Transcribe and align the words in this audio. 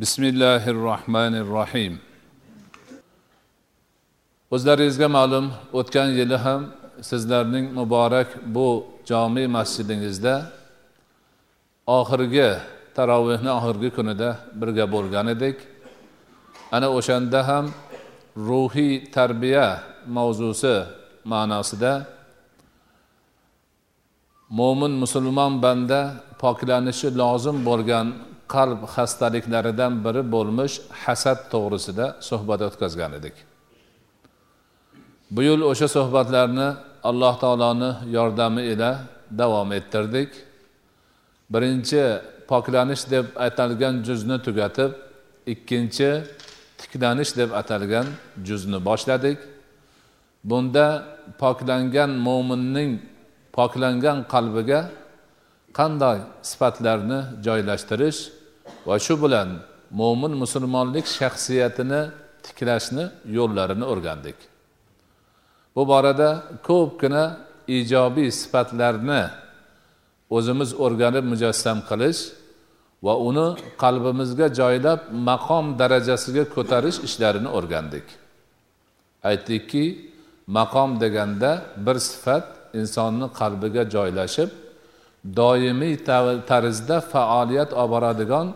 bismillahi 0.00 0.74
rohmanir 0.74 1.46
rohim 1.56 1.94
o'zlaringizga 4.54 5.08
ma'lum 5.16 5.46
o'tgan 5.78 6.08
yili 6.18 6.38
ham 6.44 6.62
sizlarning 7.10 7.66
muborak 7.78 8.28
bu 8.54 8.68
jomiy 9.10 9.46
masjidingizda 9.56 10.34
oxirgi 11.98 12.50
tarovehni 12.96 13.50
oxirgi 13.58 13.90
kunida 13.96 14.30
birga 14.60 14.86
bo'lgan 14.94 15.26
edik. 15.34 15.56
Ana 16.76 16.88
o'shanda 16.98 17.40
ham 17.48 17.64
ruhiy 18.48 18.92
tarbiya 19.16 19.68
mavzusi 20.16 20.76
ma'nosida 21.32 21.92
mo'min 24.58 24.92
musulmon 25.02 25.52
banda 25.64 26.00
poklanishi 26.42 27.08
lozim 27.20 27.56
bo'lgan 27.68 28.06
qalb 28.54 28.80
xastaliklaridan 28.94 29.92
biri 30.04 30.22
bo'lmish 30.34 30.74
hasad 31.02 31.38
to'g'risida 31.52 32.06
suhbat 32.28 32.60
o'tkazgan 32.68 33.12
edik. 33.18 33.36
Bu 35.34 35.40
yil 35.48 35.62
o'sha 35.70 35.88
suhbatlarni 35.96 36.68
alloh 37.10 37.34
taoloni 37.42 37.90
yordami 38.16 38.62
ila 38.72 38.90
davom 39.40 39.68
ettirdik. 39.78 40.30
Birinchi 41.52 42.02
poklanish 42.50 43.04
deb 43.14 43.26
atalgan 43.46 43.94
juzni 44.06 44.36
tugatib 44.46 44.90
ikkinchi 45.52 46.10
tiklanish 46.80 47.32
deb 47.40 47.50
atalgan 47.60 48.06
juzni 48.48 48.78
boshladik. 48.88 49.38
Bunda 50.50 50.86
poklangan 51.42 52.10
mo'minning 52.26 52.92
poklangan 53.56 54.18
qalbiga 54.32 54.80
qanday 55.78 56.18
sifatlarni 56.50 57.20
joylashtirish 57.46 58.20
va 58.88 58.96
shu 59.06 59.14
bilan 59.22 59.48
mo'min 60.00 60.32
musulmonlik 60.42 61.06
shaxsiyatini 61.18 62.02
tiklashni 62.44 63.04
yo'llarini 63.36 63.86
o'rgandik. 63.92 64.38
Bu 65.74 65.82
borada 65.92 66.30
ko'pgina 66.68 67.24
ijobiy 67.78 68.30
sifatlarni 68.40 69.22
o'zimiz 70.36 70.70
o'rganib 70.84 71.24
mujassam 71.32 71.78
qilish 71.90 72.20
va 73.06 73.14
uni 73.28 73.48
qalbimizga 73.82 74.46
joylab 74.60 75.00
maqom 75.28 75.66
darajasiga 75.80 76.44
ko'tarish 76.54 76.98
ishlarini 77.06 77.50
o'rgandik. 77.58 78.06
Aytdikki 79.30 79.84
maqom 80.58 80.90
deganda 81.02 81.50
bir 81.86 81.96
sifat 82.08 82.44
insonni 82.80 83.26
qalbiga 83.40 83.82
joylashib 83.94 84.50
doimiy 85.40 85.94
tarzda 86.50 86.96
faoliyat 87.12 87.70
olib 87.82 87.90
boradigan 87.94 88.46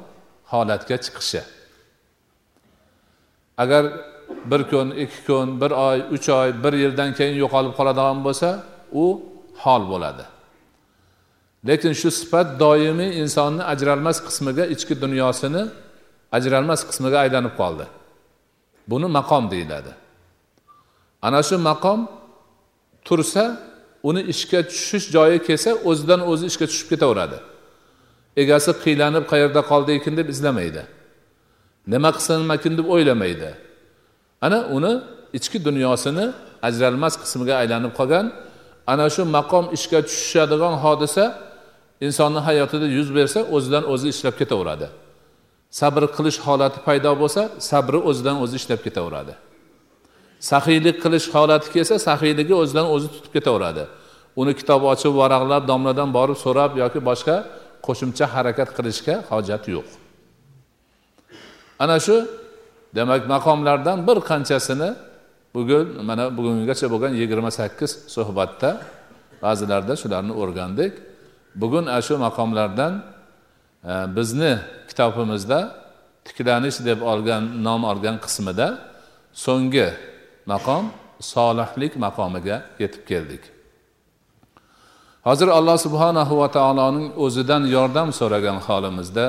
holatga 0.52 0.96
chiqishi. 1.04 1.42
Agar 3.62 3.84
bir 4.50 4.62
kun 4.70 4.90
ikki 4.90 5.20
kun 5.26 5.60
bir 5.60 5.70
oy 5.70 5.98
uch 6.14 6.28
oy 6.28 6.48
bir 6.64 6.72
yildan 6.82 7.10
keyin 7.18 7.36
yo'qolib 7.44 7.72
qoladigan 7.78 8.18
bo'lsa 8.26 8.48
u 8.92 9.04
hol 9.62 9.82
bo'ladi. 9.92 10.24
Lekin 11.68 11.92
shu 12.00 12.10
sifat 12.10 12.48
doimiy 12.60 13.10
insonni 13.22 13.62
ajralmas 13.72 14.18
qismiga 14.26 14.64
ichki 14.74 14.94
dunyosini 15.04 15.62
ajralmas 16.36 16.80
qismiga 16.88 17.18
aylanib 17.24 17.54
qoldi. 17.60 17.86
Buni 18.90 19.08
maqom 19.18 19.44
deyiladi. 19.50 19.92
Ana 21.26 21.40
shu 21.48 21.56
maqom 21.70 22.00
tursa 23.06 23.44
uni 24.08 24.22
ishga 24.32 24.60
tushish 24.70 25.06
joyi 25.16 25.38
kelsa 25.46 25.70
o'zidan 25.88 26.20
o'zi 26.30 26.44
ishga 26.50 26.66
tushib 26.70 26.88
ketaveradi. 26.92 27.38
Egasi 28.42 28.70
qiylanib 28.84 29.24
qayerda 29.32 29.60
qoldi 29.70 29.90
ekan 29.98 30.14
deb 30.20 30.28
izlamaydi. 30.34 30.82
Nima 31.92 32.10
qilsinmakin 32.16 32.72
deb 32.78 32.86
o'ylamaydi. 32.94 33.50
Ana 34.46 34.58
uni 34.76 34.92
ichki 35.38 35.58
dunyosini 35.68 36.26
ajralmas 36.68 37.14
qismiga 37.22 37.54
aylanib 37.62 37.92
qolgan 37.98 38.26
ana 38.92 39.06
shu 39.14 39.22
maqom 39.36 39.64
ishga 39.76 40.00
tushadigan 40.08 40.74
hodisa 40.84 41.24
insonni 42.06 42.40
hayotida 42.48 42.86
yuz 42.96 43.08
bersa 43.18 43.40
o'zidan 43.56 43.84
o'zi 43.92 44.06
ishlab 44.14 44.34
ketaveradi. 44.40 44.86
Sabr 45.80 46.02
qilish 46.16 46.38
holati 46.46 46.78
paydo 46.86 47.12
bo'lsa 47.22 47.42
sabri 47.70 47.98
o'zidan 48.08 48.36
o'zi 48.44 48.54
ishlab 48.60 48.80
ketaveradi. 48.86 49.34
Saxiylik 50.50 50.96
qilish 51.04 51.26
holati 51.34 51.68
kelsa 51.74 51.94
saxiyligi 52.08 52.54
o'zidan 52.62 52.86
o'zi 52.94 53.08
tutib 53.14 53.32
ketaveradi. 53.36 53.84
Uni 54.40 54.52
kitob 54.60 54.82
ochib 54.92 55.12
varaqlab 55.20 55.62
domladan 55.70 56.08
borib 56.16 56.38
so'rab 56.44 56.72
yoki 56.82 57.00
boshqa 57.08 57.36
qo'shimcha 57.86 58.24
harakat 58.34 58.68
qilishga 58.76 59.14
hojat 59.30 59.64
yo'q. 59.74 59.88
Ana 61.82 61.96
shu 62.06 62.16
demak 62.96 63.22
maqomlardan 63.34 63.98
bir 64.08 64.18
qanchasini 64.30 64.90
bugun 65.54 65.86
mana 66.08 66.24
bugungacha 66.36 66.86
bo'lgan 66.92 67.12
yigirma 67.20 67.50
sakkiz 67.60 67.90
suhbatda 68.14 68.70
ba'zilarda 69.42 69.94
shularni 70.02 70.32
o'rgandik. 70.42 70.92
Bugun 71.62 71.84
ana 71.86 72.02
shu 72.06 72.14
maqomlardan 72.26 72.92
e, 73.90 73.92
bizni 74.16 74.52
kitobimizda 74.88 75.58
tiklanish 76.26 76.78
deb 76.88 77.00
olgan 77.12 77.42
nom 77.66 77.80
olgan 77.90 78.16
qismida 78.24 78.68
so'nggi 79.44 79.88
maqom 80.52 80.84
solihlik 81.32 81.92
maqomiga 82.06 82.56
yetib 82.82 83.02
keldik. 83.10 83.53
Hozir 85.26 85.48
alloh 85.48 85.76
subhanahu 85.86 86.34
va 86.40 86.48
taoloning 86.56 87.06
o'zidan 87.24 87.62
yordam 87.76 88.08
so'ragan 88.20 88.58
holimizda 88.66 89.26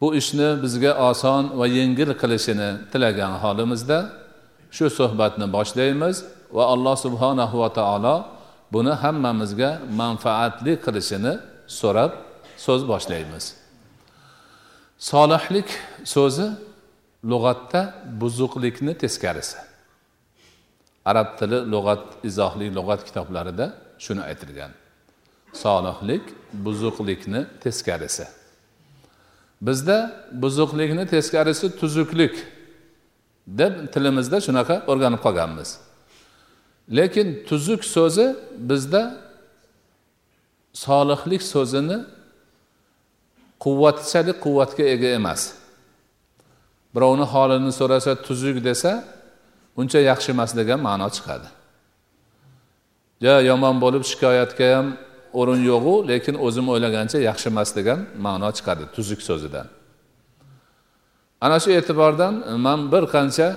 bu 0.00 0.08
ishni 0.20 0.48
bizga 0.62 0.92
oson 1.10 1.42
va 1.58 1.66
yengil 1.78 2.10
qilishini 2.20 2.70
tilagan 2.92 3.32
holimizda 3.42 3.98
shu 4.76 4.86
suhbatni 4.98 5.46
boshlaymiz 5.56 6.16
va 6.56 6.64
alloh 6.74 6.96
subhanahu 7.04 7.56
va 7.62 7.70
taolo 7.78 8.16
buni 8.74 8.92
hammamizga 9.02 9.70
manfaatli 10.02 10.72
qilishini 10.84 11.32
so'rab 11.80 12.12
so'z 12.64 12.82
boshlaymiz. 12.92 13.44
Solihlik 15.10 15.68
so'zi 16.14 16.46
lug'atda 17.30 17.80
buzuqlikni 18.20 18.92
teskarisi. 19.02 19.58
Arab 21.10 21.28
tili 21.38 21.58
lug'at 21.72 22.02
izohli 22.28 22.66
lug'at 22.78 23.00
kitoblarida 23.08 23.66
shuni 23.98 24.22
aytilgan. 24.22 24.70
Solihlik 25.52 26.22
buzuqlikni 26.52 27.46
teskarisi. 27.60 28.26
Bizda 29.62 30.26
buzuqlikni 30.32 31.06
teskarisi 31.06 31.78
tuzuklik 31.80 32.34
deb 33.46 33.92
tilimizda 33.92 34.40
shunaqa 34.46 34.76
o'rganib 34.90 35.20
qolganmiz. 35.26 35.70
Lekin 36.96 37.44
tuzuk 37.48 37.84
so'zi 37.84 38.36
bizda 38.70 39.02
solihlik 40.72 41.42
so'zini 41.42 41.98
quvvatchalik 43.64 44.38
quvvatga 44.44 44.84
ega 44.94 45.08
emas. 45.18 45.42
Birovni 46.94 47.26
holini 47.32 47.72
so'rasa 47.72 48.12
tuzuk 48.26 48.56
desa 48.64 48.92
uncha 49.76 49.98
yaxshi 50.10 50.30
emas 50.36 50.50
degan 50.56 50.80
ma'no 50.88 51.08
chiqadi. 51.16 51.48
Ja 53.24 53.40
yomon 53.40 53.76
bo'lib 53.84 54.04
shikoyatga 54.10 54.66
ham 54.76 54.86
o'rin 55.40 55.60
yo'qu 55.70 55.94
lekin 56.10 56.34
o'zim 56.46 56.66
o'ylagancha 56.72 57.18
yaxshi 57.28 57.46
emas 57.52 57.70
degan 57.78 57.98
ma'no 58.26 58.48
chiqadi 58.56 58.84
tuzuk 58.94 59.20
so'zidan. 59.28 59.66
Ana 61.44 61.56
shu 61.62 61.70
e'tibordan 61.78 62.34
man 62.66 62.80
bir 62.92 63.04
qancha 63.14 63.48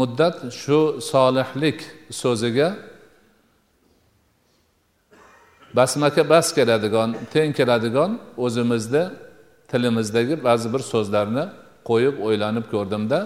muddat 0.00 0.36
shu 0.62 0.80
solihlik 1.10 1.78
so'ziga 2.22 2.68
basmaka 5.78 6.22
bas 6.32 6.46
keladigan 6.56 7.10
teng 7.32 7.50
keladigan 7.58 8.10
o'zimizni 8.44 9.04
tilimizdagi 9.70 10.34
ba'zi 10.48 10.66
bir 10.74 10.82
so'zlarni 10.92 11.44
qo'yib 11.88 12.16
o'ylanib 12.26 12.66
ko'rdimda 12.74 13.18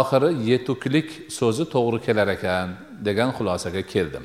oxiri 0.00 0.30
yetuklik 0.50 1.08
so'zi 1.38 1.64
to'g'ri 1.74 1.98
kelar 2.06 2.28
ekan 2.36 2.68
degan 3.06 3.30
xulosaga 3.36 3.82
keldim. 3.94 4.24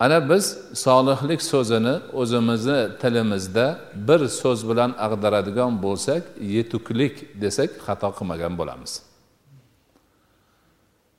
Ana 0.00 0.30
biz 0.30 0.58
solihlik 0.74 1.42
so'zini 1.42 1.94
o'zimizni 2.12 2.80
tilimizda 3.00 3.66
bir 4.08 4.20
so'z 4.40 4.60
bilan 4.70 4.90
ag'daradigan 5.06 5.72
bo'lsak 5.84 6.22
yetuklik 6.56 7.14
desak 7.42 7.70
xato 7.86 8.10
qilmagan 8.18 8.52
bo'lamiz. 8.60 8.92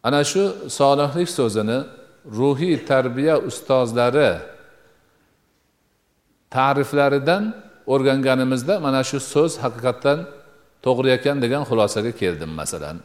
Ana 0.07 0.21
shu 0.31 0.43
solihlik 0.79 1.29
so'zini 1.39 1.79
ruhiy 2.37 2.75
tarbiya 2.91 3.35
ustozlari 3.49 4.31
ta'riflaridan 6.55 7.43
o'rganganimizda 7.93 8.73
mana 8.85 9.01
shu 9.09 9.17
so'z 9.33 9.51
haqiqatdan 9.63 10.19
to'g'ri 10.85 11.09
ekan 11.17 11.37
degan 11.43 11.63
xulosaga 11.69 12.11
keldim 12.21 12.51
masalan. 12.61 12.97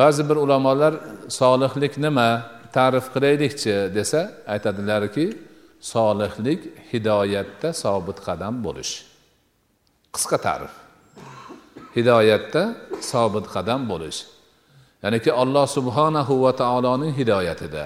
Ba'zi 0.00 0.22
bir 0.28 0.36
ulamolar 0.44 0.94
solihlik 1.28 1.94
nima? 1.98 2.59
Ta'rif 2.76 3.06
qilaylikchi 3.14 3.74
desa 3.96 4.20
aytadilarki 4.54 5.26
solihlik 5.92 6.60
hidoyatda 6.92 7.68
sobit 7.82 8.18
qadam 8.26 8.54
bo'lish. 8.66 8.92
Qisqa 10.14 10.38
ta'rif. 10.46 10.74
Hidoyatda 11.96 12.62
sobit 13.12 13.46
qadam 13.54 13.80
bo'lish. 13.90 14.18
Ya'niki 15.02 15.30
alloh 15.42 15.66
subhanahu 15.76 16.42
va 16.44 16.52
taoloning 16.62 17.12
hidoyatida 17.20 17.84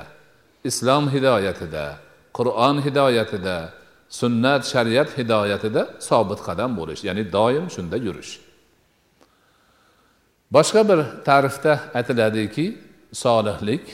islom 0.70 1.04
hidoyatida 1.14 1.84
qur'on 2.38 2.76
hidoyatida 2.86 3.56
sunnat 4.20 4.62
shariat 4.72 5.10
hidoyatida 5.18 5.82
sobit 6.08 6.40
qadam 6.48 6.70
bo'lish. 6.78 7.00
Ya'ni 7.08 7.24
doim 7.36 7.66
shunda 7.74 7.96
yurish. 8.06 8.32
Boshqa 10.54 10.82
bir 10.90 10.98
ta'rifda 11.28 11.72
aytiladiki 11.98 12.66
solihlik 13.12 13.84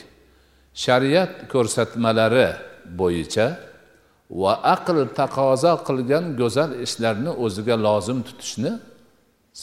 shariat 0.73 1.33
ko'rsatmalari 1.53 2.47
bo'yicha 2.99 3.47
va 4.41 4.53
aql 4.75 4.97
taqozo 5.19 5.73
qilgan 5.87 6.25
go'zal 6.41 6.71
ishlarni 6.85 7.31
o'ziga 7.43 7.75
lozim 7.87 8.19
tutishni 8.27 8.71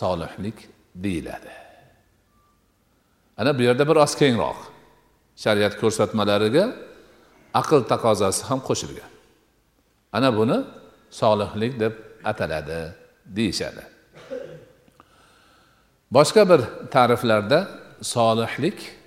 solihlik 0.01 0.59
deyiladi. 1.05 1.53
Ana 3.41 3.59
bu 3.59 3.63
yerda 3.63 3.85
biroz 3.91 4.13
kengroq. 4.21 4.59
Shariat 5.45 5.75
ko'rsatmalariga 5.81 6.65
aql 7.61 7.81
taqozosi 7.93 8.43
ham 8.49 8.61
qo'shilgan. 8.69 9.11
Ana 10.17 10.31
buni 10.39 10.59
solihlik 11.21 11.81
deb 11.81 11.95
ataladi 12.31 12.81
deyishadi. 13.37 13.83
Boshqa 16.17 16.43
bir 16.51 16.61
ta'riflarda 16.95 17.59
solihlik 18.03 18.98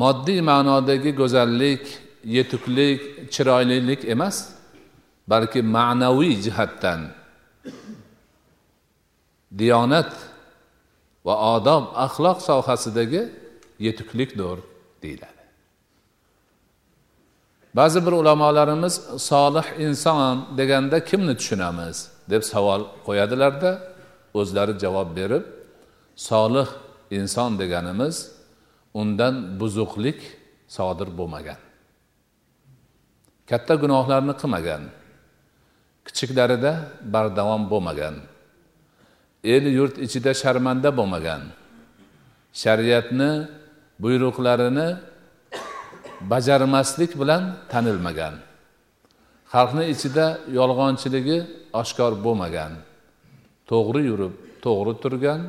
moddiy 0.00 0.40
ma'nodagi 0.50 1.10
go'zallik 1.20 1.84
yetuklik 2.36 3.00
chiroylilik 3.34 4.00
emas 4.14 4.36
balki 5.30 5.60
ma'naviy 5.76 6.34
jihatdan. 6.44 7.00
Diyonat 9.58 10.12
va 11.26 11.34
odob 11.56 11.84
axloq 12.04 12.38
sohasidagi 12.48 13.22
yetuklikdir 13.86 14.58
deyiladi. 15.02 15.42
Ba'zi 17.76 18.06
bir 18.06 18.12
ulamolarimiz 18.12 18.94
solih 19.30 19.66
inson 19.86 20.58
deganda 20.58 21.04
kimni 21.04 21.34
tushunamiz 21.36 21.96
deb 22.30 22.42
savol 22.52 22.82
qo'yadilarda 23.06 23.72
o'zlari 24.34 24.74
javob 24.84 25.08
berib 25.18 25.44
solih 26.16 26.68
inson 27.18 27.50
deganimiz 27.58 28.35
undan 29.00 29.34
buzuqlik 29.60 30.20
sodir 30.76 31.08
bo'lmagan. 31.18 31.60
Katta 33.50 33.74
gunohlarni 33.82 34.34
qilmagan. 34.40 34.82
Kichiklarida 36.06 36.72
bardavom 37.14 37.62
bo'lmagan. 37.72 38.14
El 39.54 39.64
yurt 39.78 39.96
ichida 40.06 40.32
sharmanda 40.42 40.90
bo'lmagan. 40.98 41.42
Shariatni 42.62 43.30
buyruqlarini 44.02 44.88
bajarmaslik 46.32 47.12
bilan 47.20 47.42
tanilmagan. 47.72 48.34
Xalqni 49.52 49.84
ichida 49.94 50.26
yolg'onchiligi 50.58 51.38
oshkor 51.80 52.12
bo'lmagan. 52.24 52.72
To'g'ri 53.70 54.00
yurib 54.10 54.34
to'g'ri 54.64 54.94
turgan 55.02 55.40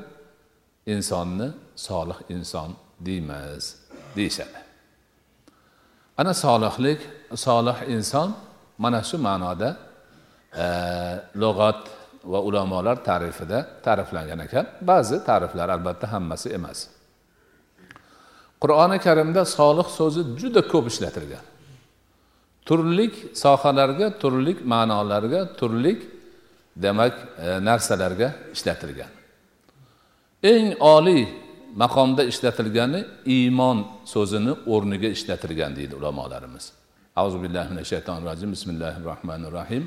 insonni 0.94 1.48
solih 1.88 2.20
inson 2.36 2.72
deymiz 3.00 3.76
deyishadi. 4.16 4.60
Ana 6.18 6.34
solihlik 6.34 7.00
solih 7.36 7.78
inson 7.90 8.36
mana 8.78 9.04
shu 9.04 9.18
ma'noda 9.18 9.78
e, 10.54 10.66
lug'at 11.36 11.82
va 12.24 12.40
ulamolar 12.42 13.04
ta'rifida 13.04 13.60
ta'riflangan 13.86 14.40
ekan. 14.40 14.66
Ba'zi 14.82 15.24
ta'riflar 15.26 15.70
albatta 15.70 16.12
hammasi 16.14 16.50
emas. 16.58 16.88
Qur'oni 18.62 18.98
karimda 19.00 19.46
solih 19.46 19.88
so'zi 20.00 20.22
juda 20.42 20.62
ko'p 20.72 20.86
ishlatilgan. 20.92 21.46
Turli 22.68 23.08
sohalarga 23.44 24.08
turli 24.22 24.54
ma'nolarga 24.74 25.42
turli 25.60 25.94
demak 26.76 27.14
e, 27.38 27.48
narsalarga 27.68 28.28
ishlatilgan. 28.56 29.12
Eng 30.44 30.66
oliy 30.80 31.47
maqomda 31.82 32.24
ishlatilgani 32.32 33.00
iymon 33.36 33.78
so'zini 34.14 34.54
o'rniga 34.74 35.10
ishlatilgan 35.16 35.72
deydi 35.78 35.94
ulamolarimiz. 36.00 36.66
Auzu 37.22 37.38
billahi 37.44 37.68
minash 37.74 37.90
shaytonir 37.94 38.24
rojim 38.30 38.50
bismillahi 38.56 39.00
rohmanir 39.10 39.52
rohim 39.60 39.84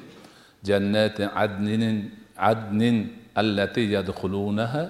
jannati 0.68 1.22
adnin 1.44 2.14
adnin 2.50 2.96
allati 3.40 3.82
yadkhulunaha 3.96 4.82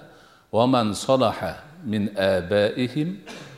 va 0.56 0.64
man 0.75 0.87
salaha 1.06 1.52
min 1.93 2.02
abaihim 2.37 3.08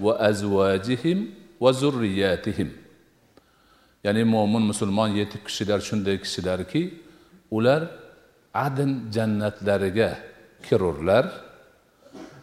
va 0.05 0.13
azvajihim 0.31 1.19
va 1.63 1.71
zurriyatihim. 1.83 2.71
Ya'ni 4.05 4.23
mo'min 4.35 4.63
musulmon 4.71 5.11
yetuk 5.21 5.43
kishilar 5.49 5.81
shunday 5.89 6.17
kishilarki 6.25 6.83
ular 7.57 7.83
adn 8.67 8.91
jannatlariga 9.15 10.11
kirurlar. 10.67 11.25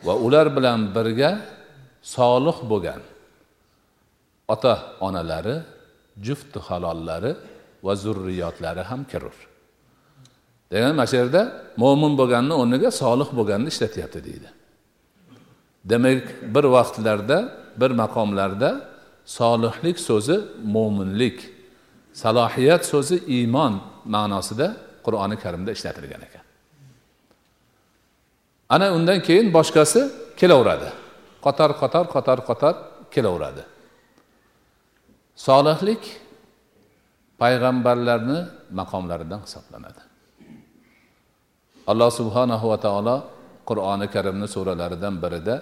Va 0.08 0.14
ular 0.26 0.48
bilan 0.58 0.80
birga 0.96 1.32
solih 2.16 2.58
bo'lgan 2.72 3.02
ota 4.54 4.74
onalari 5.08 5.56
jufti 6.28 6.60
halollari 6.68 7.32
va 7.86 7.94
zurriyotlari 8.04 8.82
ham 8.90 9.02
kirur. 9.12 9.38
Degan 10.72 10.96
mana 10.96 11.06
shu 11.10 11.16
yerda 11.22 11.42
mo'min 11.84 12.14
bo'lganni 12.20 12.54
o'rniga 12.62 12.90
solih 13.02 13.30
bo'lganni 13.38 13.68
ishlatyapti 13.74 14.20
deydi. 14.28 14.50
Demak 15.92 16.24
bir 16.56 16.66
vaqtlarda 16.76 17.38
bir 17.82 17.92
maqomlarda 18.02 18.72
solihlik 19.38 19.98
so'zi 20.10 20.38
mo'minlik 20.76 21.38
salohiyat 22.24 22.84
so'zi 22.94 23.18
iymon 23.38 23.74
ma'nosida 24.16 24.68
qur'oni 25.06 25.36
karimda 25.44 25.72
ishlatilgan 25.78 26.22
ekan. 26.28 26.44
Ana 28.70 28.88
undan 28.98 29.20
keyin 29.28 29.48
boshqasi 29.58 30.02
kelaveradi. 30.40 30.90
Qator 31.46 31.72
qator 31.82 32.06
qator 32.16 32.40
qator 32.50 32.76
kelaveradi. 33.14 33.64
Solihlik 35.36 36.04
payg'ambarlarni 37.42 38.40
maqomlaridan 38.80 39.42
hisoblanadi. 39.46 40.02
Alloh 41.92 42.12
subhanahu 42.20 42.66
va 42.72 42.78
taolo 42.86 43.16
qur'oni 43.70 44.08
karimni 44.16 44.48
suralaridan 44.56 45.16
birida 45.24 45.56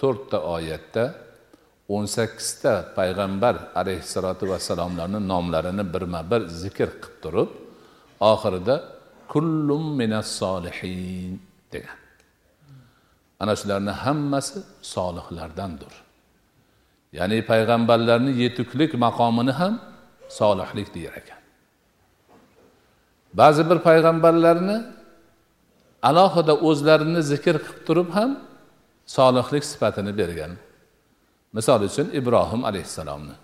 to'rtta 0.00 0.38
oyatda 0.54 1.04
o'n 1.94 2.04
sakkizta 2.16 2.72
payg'ambar 2.98 3.54
alayhissalotu 3.80 4.44
vassalomlarni 4.52 5.20
nomlarini 5.32 5.84
birma 5.94 6.20
bir 6.30 6.42
zikr 6.62 6.88
qilib 7.02 7.16
turib 7.22 7.50
oxirida 8.32 8.74
kullum 9.32 9.84
minas 10.00 10.28
solihin 10.40 11.40
degan. 11.72 12.09
Ana 13.40 13.52
shularni 13.60 13.92
hammasi 14.04 14.58
solihlardandir. 14.94 15.92
Ya'ni 17.12 17.38
payg'ambarlarni 17.50 18.32
yetuklik 18.42 18.94
maqomini 18.94 19.52
ham 19.60 19.74
solihlik 20.28 20.88
deyar 20.94 21.14
ekan. 21.20 21.40
Ba'zi 23.34 23.62
bir 23.70 23.78
payg'ambarlarni 23.88 24.76
alohida 26.08 26.54
o'zlarini 26.68 27.22
zikr 27.32 27.56
qilib 27.64 27.80
turib 27.86 28.10
ham 28.18 28.30
solihlik 29.16 29.64
sifatini 29.72 30.12
bergan. 30.20 30.52
Misol 31.56 31.80
uchun 31.88 32.06
ibrohim 32.20 32.62
alayhissalomni. 32.70 33.36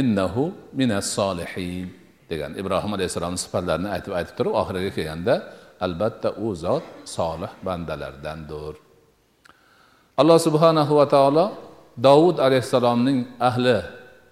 Innahu 0.00 0.44
minas 0.72 1.08
solihin 1.18 1.86
degan 2.30 2.52
ibrohim 2.60 2.92
alayhissalomni 2.96 3.40
sifatlarini 3.44 3.88
aytib 3.94 4.12
aytib 4.18 4.34
turib 4.38 4.54
oxiriga 4.60 4.90
kelganda 4.96 5.34
albatta 5.80 6.30
u 6.36 6.54
zot 6.54 6.84
solih 7.04 7.50
bandalardandir. 7.66 8.74
Alloh 10.16 10.38
subhanahu 10.40 10.96
va 10.96 11.06
taolo 11.08 11.44
dovud 11.96 12.36
alayhissalomning 12.46 13.18
ahli 13.40 13.76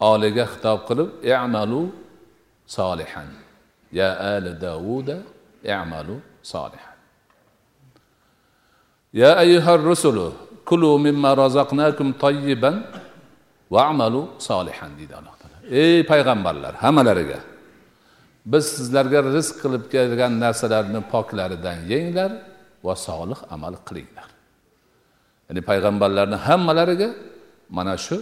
oliga 0.01 0.45
xitob 0.53 0.79
qilib 0.89 1.09
amalu 1.45 1.93
solihan. 2.67 3.29
Ya 3.93 4.11
ali 4.37 4.51
davuda 4.67 5.17
amalu 5.81 6.17
solihan. 6.43 6.97
Ya 9.13 9.37
ayyuhar 9.43 9.81
rusulu 9.91 10.33
kulu 10.65 10.99
mimma 10.99 11.31
razaqnakum 11.37 12.17
tayyiban 12.25 12.83
va'malu 13.71 14.21
solihan 14.39 14.91
deydi 14.99 15.15
alloh 15.21 15.35
taolo. 15.41 15.57
Ey 15.71 16.03
payg'ambarlar 16.11 16.75
hammalariga 16.85 17.54
biz 18.53 18.65
sizlarga 18.77 19.21
rizq 19.37 19.57
qilib 19.63 19.85
kelgan 19.95 20.33
narsalarni 20.45 21.01
poklaridan 21.13 21.79
yenglar 21.93 22.31
va 22.87 22.95
solih 23.07 23.41
amal 23.55 23.75
qilinglar. 23.89 24.29
Ya'ni 25.49 25.63
payg'ambarlarni 25.71 26.39
hammalariga 26.47 27.11
mana 27.77 27.95
shu 28.07 28.17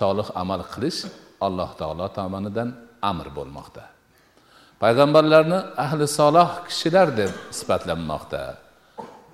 solih 0.00 0.28
amal 0.42 0.62
qilish 0.72 1.00
alloh 1.46 1.70
taolo 1.80 2.06
tomonidan 2.18 2.68
amr 3.10 3.26
bo'lmoqda. 3.38 3.84
Payg'ambarlarni 4.82 5.58
ahli 5.84 6.04
soloh 6.18 6.50
kishilar 6.68 7.08
deb 7.20 7.32
sifatlanmoqda 7.58 8.42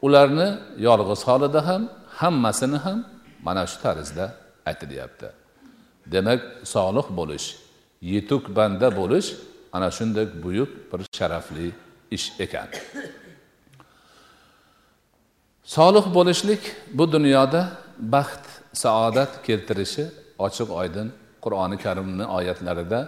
ularni 0.06 0.48
yolg'iz 0.86 1.20
holida 1.28 1.60
ham 1.68 1.82
hammasini 2.20 2.78
ham 2.84 2.98
mana 3.46 3.62
shu 3.70 3.78
tarzda 3.84 4.24
aytilyapti. 4.70 5.28
Demak 6.12 6.40
solih 6.74 7.06
bo'lish 7.18 7.46
yetuk 8.12 8.44
banda 8.56 8.88
bo'lish 9.00 9.28
ana 9.72 9.90
shunday 9.90 10.26
buyuk 10.42 10.92
bir 10.92 11.00
sharafli 11.18 11.72
ish 12.10 12.40
ekan. 12.40 12.68
Solih 15.64 16.04
bo'lishlik 16.14 16.62
bu 16.92 17.12
dunyoda 17.12 17.62
baxt 17.98 18.44
saodat 18.72 19.32
keltirishi 19.46 20.04
ochiq 20.46 20.68
oydin 20.80 21.08
qur'oni 21.44 21.76
karimni 21.84 22.24
oyatlarida 22.38 23.00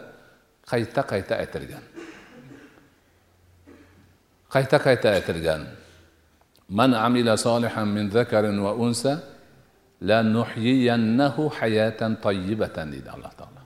qayta 0.71 1.02
qayta 1.12 1.35
aytilgan. 1.42 1.85
Qayta 4.54 4.78
qayta 4.87 5.09
aytilgan. 5.16 5.62
Man 6.68 6.92
amila 7.06 7.37
solihan 7.37 7.88
min 7.97 8.06
zakarin 8.11 8.56
va 8.64 8.73
unsa 8.85 9.12
la 10.09 10.23
nuhyiyannahu 10.37 11.42
hayatan 11.59 12.12
tayyibatan 12.25 12.87
deydi 12.92 13.11
alloh 13.16 13.33
taolo. 13.40 13.63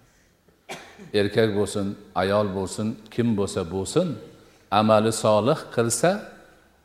Erkak 1.15 1.51
bo'lsin 1.59 1.87
ayol 2.23 2.47
bo'lsin 2.57 2.97
kim 3.15 3.29
bo'lsa 3.39 3.63
bo'lsin 3.75 4.09
amali 4.71 5.13
solih 5.13 5.59
qilsa 5.77 6.11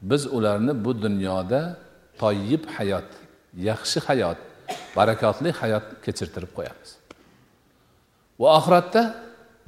biz 0.01 0.22
ularni 0.38 0.74
bu 0.86 0.92
dunyoda 1.01 1.62
toyib 2.22 2.63
hayot 2.75 3.10
yaxshi 3.70 4.00
hayot 4.08 4.39
barakotli 4.98 5.50
hayot 5.62 5.86
kechirtirib 6.06 6.51
qo'yamiz. 6.58 6.89
Va 8.42 8.48
oxiratda 8.58 9.01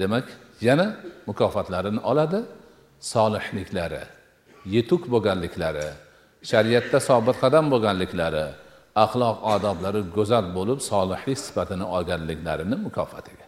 demak 0.01 0.25
yana 0.67 0.87
mukofotlarini 1.29 2.01
oladi 2.11 2.39
solihliklari 3.13 4.03
yetuk 4.75 5.01
bo'lganliklari 5.13 5.87
shariatda 6.51 6.99
sobit 7.09 7.37
qadam 7.43 7.65
bo'lganliklari 7.73 8.45
axloq 9.03 9.37
odoblari 9.53 10.01
go'zal 10.17 10.45
bo'lib 10.57 10.79
solihlik 10.91 11.39
sifatini 11.45 11.85
olganliklarini 11.95 12.75
mukofotiga 12.85 13.44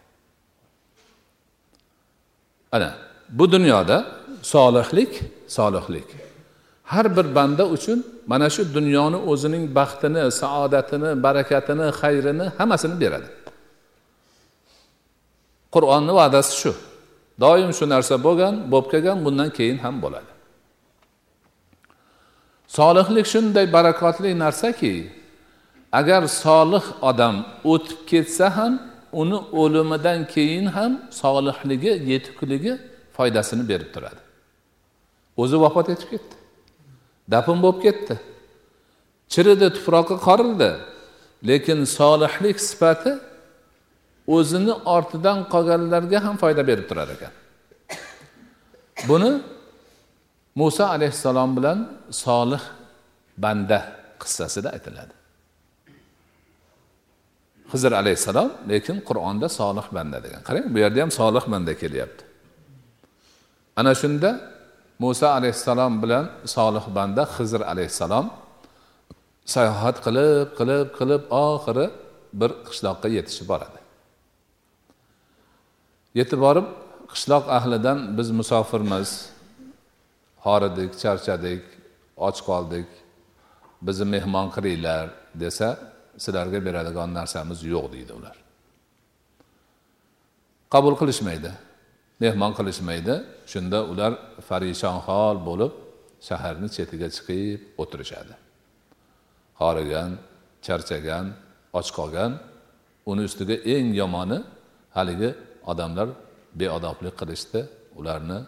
ana 2.72 2.94
bu 3.28 3.52
dunyoda 3.52 4.06
solihlik 4.42 5.22
solihlik. 5.48 6.04
Har 6.84 7.16
bir 7.16 7.34
banda 7.34 7.66
uchun 7.68 8.06
mana 8.26 8.50
shu 8.50 8.74
dunyoni 8.74 9.16
o'zining 9.16 9.74
baxtini 9.74 10.30
saodatini 10.30 11.22
barakatini 11.22 11.86
xayrini 12.00 12.46
hammasini 12.58 13.00
beradi. 13.00 13.28
Qur'onni 15.74 16.12
va'dasi 16.18 16.52
shu. 16.62 16.72
Doim 17.40 17.72
shu 17.78 17.84
narsa 17.88 18.14
bo'lgan 18.26 18.54
bo'lib 18.72 18.90
kelgan 18.92 19.18
bundan 19.24 19.50
keyin 19.50 19.78
ham 19.84 20.02
bo'ladi. 20.02 20.30
Solihlik 22.68 23.26
shunday 23.32 23.66
barakotli 23.76 24.38
narsaki 24.44 24.94
agar 25.92 26.22
solih 26.26 26.84
odam 27.10 27.36
o'tib 27.72 28.00
ketsa 28.10 28.56
ham 28.56 28.72
uni 29.12 29.38
o'limidan 29.60 30.26
keyin 30.26 30.66
ham 30.66 30.92
solihligi 31.10 31.92
yetukligi 32.12 32.78
foydasini 33.16 33.68
berib 33.68 33.94
turadi. 33.94 34.20
O'zi 35.36 35.60
vafot 35.60 35.88
etib 35.94 36.08
ketdi. 36.10 36.34
Dafn 37.30 37.58
bo'lib 37.64 37.80
ketdi. 37.86 38.14
Chiridi 39.32 39.68
tuproqqa 39.76 40.16
qorildi. 40.28 40.70
Lekin 41.48 41.84
solihlik 41.98 42.60
sifati 42.68 43.12
o'zini 44.36 44.74
ortidan 44.96 45.38
qolganlarga 45.52 46.18
ham 46.24 46.36
foyda 46.42 46.62
berib 46.70 46.86
turar 46.90 47.08
ekan. 47.16 47.32
Buni 49.08 49.30
muso 50.60 50.84
alayhissalom 50.84 51.50
bilan 51.56 51.78
solih 52.10 52.62
banda 53.44 53.78
qissasida 54.22 54.68
aytiladi. 54.76 55.17
Hizr 57.72 57.92
alayhissalom 58.00 58.50
lekin 58.70 58.96
qur'onda 59.08 59.48
solih 59.58 59.86
banda 59.96 60.18
degan. 60.24 60.40
Qarang 60.48 60.66
bu 60.74 60.78
yerda 60.84 60.98
ham 61.02 61.10
solih 61.20 61.44
banda 61.52 61.72
kelyapti. 61.82 62.22
Ana 63.80 63.92
shunda 64.00 64.30
muso 65.02 65.26
alayhissalom 65.38 65.92
bilan 66.02 66.24
solih 66.56 66.84
banda 66.96 67.22
hizr 67.36 67.60
alayhissalom 67.72 68.26
sayohat 69.54 69.96
qilib 70.06 70.48
qilib 70.58 70.86
qilib 70.98 71.22
oxiri 71.46 71.86
bir 72.40 72.50
qishloqqa 72.68 73.08
yetishib 73.16 73.46
boradi. 73.52 73.80
Yetib 76.18 76.40
borib 76.46 76.66
qishloq 77.12 77.44
ahlidan 77.58 77.98
biz 78.18 78.28
musofirmiz. 78.40 79.10
Horidik 80.46 80.90
charchadik 81.02 81.62
och 82.26 82.38
qoldik 82.48 82.88
bizni 83.86 84.06
mehmon 84.14 84.46
qilinglar 84.54 85.04
desa 85.42 85.68
sizlarga 86.24 86.58
beradigan 86.66 87.10
narsamiz 87.18 87.58
yo'q 87.72 87.86
deydi 87.94 88.12
ular. 88.18 88.36
Qabul 90.74 90.94
qilishmaydi 91.00 91.52
mehmon 92.20 92.52
qilishmaydi. 92.58 93.14
Shunda 93.52 93.78
ular 93.92 94.12
farishon 94.48 94.98
hol 95.06 95.36
bo'lib 95.48 95.72
shaharni 96.28 96.68
chetiga 96.76 97.08
chiqib 97.16 97.60
o'tirishadi. 97.82 98.34
Horigan 99.60 100.10
charchagan 100.66 101.26
och 101.78 101.88
qolgan 101.98 102.32
uni 103.10 103.22
ustiga 103.28 103.56
eng 103.74 103.88
yomoni 104.00 104.38
haligi 104.96 105.30
odamlar 105.72 106.08
beodoblik 106.60 107.14
qilishdi 107.20 107.60
ularni 107.98 108.38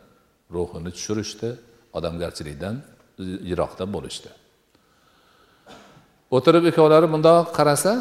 ruhini 0.55 0.91
tushirishdi 0.97 1.49
odamgarchilikdan 1.99 2.77
yiroqda 3.51 3.85
bo'lishdi. 3.95 4.31
O'tirib 6.37 6.65
ikkovlari 6.71 7.07
bundoq 7.15 7.47
qarasa 7.59 7.93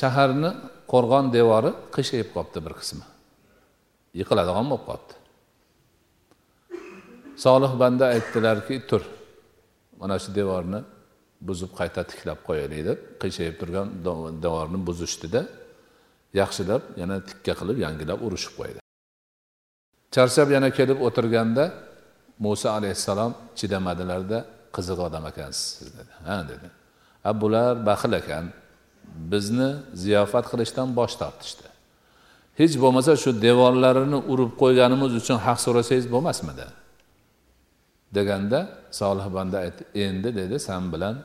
shaharni 0.00 0.50
qo'rg'on 0.92 1.26
devori 1.36 1.70
qiyshayib 1.94 2.28
qolibdi 2.34 2.60
bir 2.66 2.74
qismi. 2.80 3.04
Yiqiladigan 4.20 4.66
bo'lib 4.70 4.84
qolibdi 4.88 5.14
solih 7.36 7.72
banda 7.82 8.04
aytdilarki 8.14 8.86
tur 8.90 9.02
mana 10.00 10.16
shu 10.22 10.30
devorni 10.40 10.80
buzib 11.48 11.70
qayta 11.78 12.00
tiklab 12.10 12.38
qo'yaylik 12.48 12.82
deb 12.88 12.98
qiyshayib 13.22 13.56
turgan 13.60 13.86
devorni 14.44 14.78
buzishdida 14.88 15.42
yaxshilab 16.40 16.82
yana 17.00 17.16
tikka 17.28 17.52
qilib 17.60 17.78
yangilab 17.84 18.18
urishib 18.26 18.54
qo'ydi. 18.58 18.80
Charchab 20.14 20.48
yana 20.56 20.68
kelib 20.78 20.98
o'tirganda 21.06 21.64
muso 22.44 22.68
alayhissalom 22.78 23.32
chidamadilarda 23.58 24.38
qiziq 24.76 24.98
odam 25.06 25.24
ekansiz 25.30 25.66
siz 25.78 25.88
dedi. 25.98 26.12
Ha 26.28 26.36
dedi. 26.52 26.66
A 27.24 27.40
bular 27.40 27.86
baxil 27.86 28.12
ekan 28.20 28.44
bizni 29.32 29.70
ziyofat 30.02 30.44
qilishdan 30.52 30.88
bosh 30.98 31.14
tortishdi. 31.20 31.66
Hech 32.60 32.74
bo'lmasa 32.82 33.12
shu 33.22 33.30
devorlarini 33.46 34.18
urib 34.32 34.52
qo'yganimiz 34.62 35.12
uchun 35.20 35.38
haq 35.46 35.58
so'rasangiz 35.66 36.06
bo'lmasmidi? 36.14 36.66
Deganda 38.16 38.60
solih 39.00 39.26
banda 39.36 39.56
aytdi 39.64 39.82
endi 40.06 40.30
dedi 40.40 40.56
san 40.66 40.82
bilan 40.92 41.16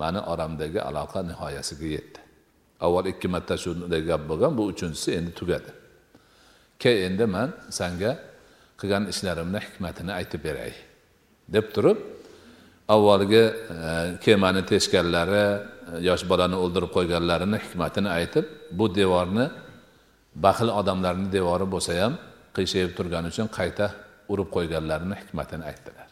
mani 0.00 0.20
oramdagi 0.32 0.80
aloqa 0.88 1.18
nihoyasiga 1.30 1.86
yetdi. 1.96 2.20
Avval 2.84 3.06
ikki 3.12 3.28
marta 3.34 3.54
shunday 3.64 4.00
gap 4.10 4.22
bo'lgan 4.30 4.52
bu 4.58 4.62
uchinchisi 4.72 5.08
endi 5.18 5.32
tugadi. 5.40 5.70
Ke 6.82 6.90
endi 7.06 7.26
man 7.34 7.48
sanga 7.78 8.12
qilgan 8.80 9.04
ishlarimni 9.12 9.58
hikmatini 9.66 10.12
aytib 10.18 10.40
beray 10.46 10.72
deb 11.54 11.66
turib 11.74 11.98
avvalgi 12.88 13.44
e, 13.44 14.18
kemani 14.24 14.62
teshganlari 14.70 15.44
e, 15.44 15.52
yosh 16.08 16.24
bolani 16.30 16.56
o'ldirib 16.62 16.90
qo'yganlarini 16.96 17.58
hikmatini 17.64 18.10
aytib 18.18 18.44
bu 18.78 18.86
devorni 18.94 19.46
baxil 20.44 20.70
odamlarni 20.80 21.28
devori 21.36 21.66
bo'lsa 21.74 21.92
ham 22.02 22.14
qiyshayib 22.56 22.92
turgani 22.98 23.32
uchun 23.32 23.48
qayta 23.58 23.86
urib 24.32 24.48
qo'yganlarini 24.56 25.14
hikmatini 25.22 25.64
aytdilar. 25.70 26.08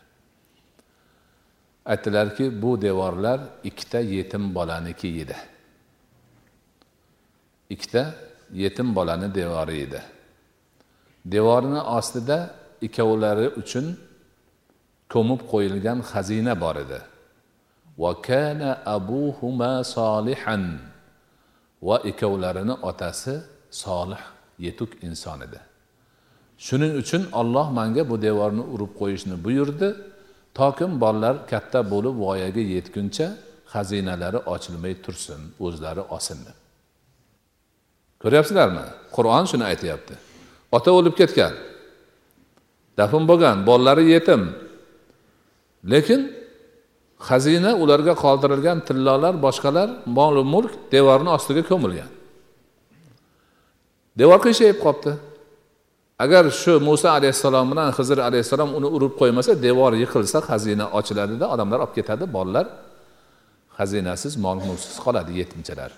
Aytdilarki 1.92 2.62
bu 2.62 2.70
devorlar 2.82 3.40
ikkita 3.64 4.00
yetim 4.00 4.54
bolaniki 4.54 5.08
edi. 5.22 5.36
Ikkita 7.74 8.02
yetim 8.52 8.94
bolani 8.96 9.34
devori 9.34 9.76
edi. 9.86 10.00
Devorni 11.24 11.80
ostida 11.80 12.38
ikkovlari 12.80 13.48
uchun 13.60 13.86
ko'mib 15.14 15.40
qo'yilgan 15.52 15.98
xazina 16.10 16.54
bor 16.64 16.76
edi. 16.84 17.00
Va 18.02 18.12
abuhuma 18.96 19.72
solihan 19.94 20.64
va 21.86 21.96
ikkovlarini 22.10 22.74
otasi 22.90 23.34
solih 23.82 24.22
yetuk 24.66 24.90
inson 25.08 25.38
edi. 25.46 25.60
Shuning 26.66 26.92
uchun 27.02 27.22
olloh 27.40 27.66
manga 27.78 28.02
bu 28.10 28.16
devorni 28.26 28.64
urib 28.74 28.92
qo'yishni 29.00 29.36
buyurdi. 29.44 29.88
Tokim 30.58 30.90
bolalar 31.02 31.36
katta 31.50 31.80
bo'lib 31.92 32.14
voyaga 32.24 32.62
yetguncha 32.74 33.26
xazinalari 33.72 34.40
ochilmay 34.54 34.94
tursin 35.04 35.40
o'zlari 35.64 36.02
olsin 36.14 36.38
deb 36.46 36.56
ko'ryapsizlarmi? 38.24 38.84
Qur'on 39.12 39.44
shuni 39.50 39.64
aytyapti. 39.70 40.14
Ota 40.76 40.90
o'lib 40.98 41.14
ketgan. 41.20 41.54
Dafn 42.98 43.28
bo'lgan 43.30 43.66
bolalari 43.68 44.04
yetim. 44.14 44.42
Lekin 45.92 46.20
xazina 47.28 47.70
ularga 47.82 48.14
qoldirilgan 48.24 48.78
tillolar 48.86 49.34
boshqalar 49.46 49.88
mol 50.18 50.36
mulk 50.54 50.72
devorni 50.94 51.30
ostiga 51.36 51.62
ko'milgan. 51.70 52.10
Devor 54.20 54.38
qiyshayib 54.46 54.78
qolibdi 54.84 55.12
agar 56.24 56.44
shu 56.60 56.72
muso 56.88 57.08
alayhissalom 57.18 57.66
bilan 57.72 57.88
hizr 57.98 58.18
alayhissalom 58.28 58.70
uni 58.78 58.88
urib 58.96 59.12
qo'ymasa 59.20 59.52
devor 59.66 59.92
yiqilsa 60.02 60.38
xazina 60.48 60.86
ochiladida 60.98 61.46
odamlar 61.54 61.78
olib 61.84 61.94
ketadi 61.98 62.24
bolalar 62.36 62.66
xazinasiz 63.78 64.32
mol 64.44 64.58
mulksiz 64.68 64.96
qoladi 65.04 65.32
yetimchalar. 65.40 65.90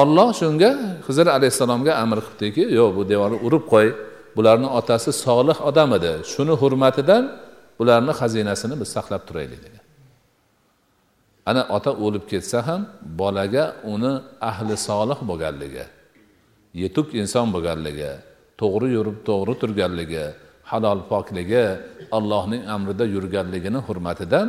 Olloh 0.00 0.28
shunga 0.40 0.70
hizr 1.06 1.26
alayhissalomga 1.36 1.92
amr 2.02 2.18
qilibdiki 2.26 2.62
yo'q 2.78 2.90
bu 2.96 3.02
devorni 3.12 3.38
urib 3.46 3.64
qo'y. 3.72 3.88
Bularni 4.36 4.68
otasi 4.78 5.10
solih 5.24 5.58
odam 5.68 5.90
edi. 5.98 6.12
Shuni 6.32 6.54
hurmatidan 6.60 7.22
ularni 7.80 8.12
xazinasini 8.20 8.74
biz 8.80 8.88
saqlab 8.96 9.22
turaylik 9.28 9.60
degan. 9.66 9.84
Ana 11.50 11.62
ota 11.76 11.92
o'lib 12.04 12.24
ketsa 12.32 12.58
ham 12.68 12.80
bolaga 13.20 13.64
uni 13.92 14.12
ahli 14.50 14.74
solih 14.88 15.18
bo'lganligi 15.30 15.86
yetuk 16.82 17.08
inson 17.20 17.46
bo'lganligi 17.54 18.12
to'g'ri 18.60 18.88
yurib 18.96 19.18
to'g'ri 19.28 19.54
turganligi 19.62 20.24
halol 20.70 21.00
pokligi 21.12 21.64
allohning 22.18 22.62
amrida 22.74 23.04
yurganligini 23.14 23.80
hurmatidan 23.86 24.46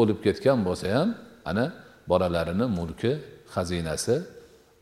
o'lib 0.00 0.18
ketgan 0.26 0.58
bo'lsa 0.66 0.86
ham 0.96 1.08
ana 1.50 1.64
bolalarini 2.10 2.66
mulki 2.78 3.12
xazinasi 3.54 4.16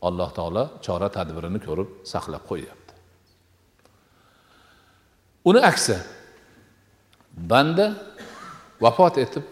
alloh 0.07 0.29
taolo 0.37 0.63
chora 0.85 1.09
tadbirini 1.17 1.59
ko'rib 1.67 1.89
saqlab 2.13 2.43
qo'yyapti. 2.49 2.93
Uni 5.49 5.61
aksi 5.71 5.97
banda 7.50 7.86
vafot 8.80 9.14
etib 9.24 9.44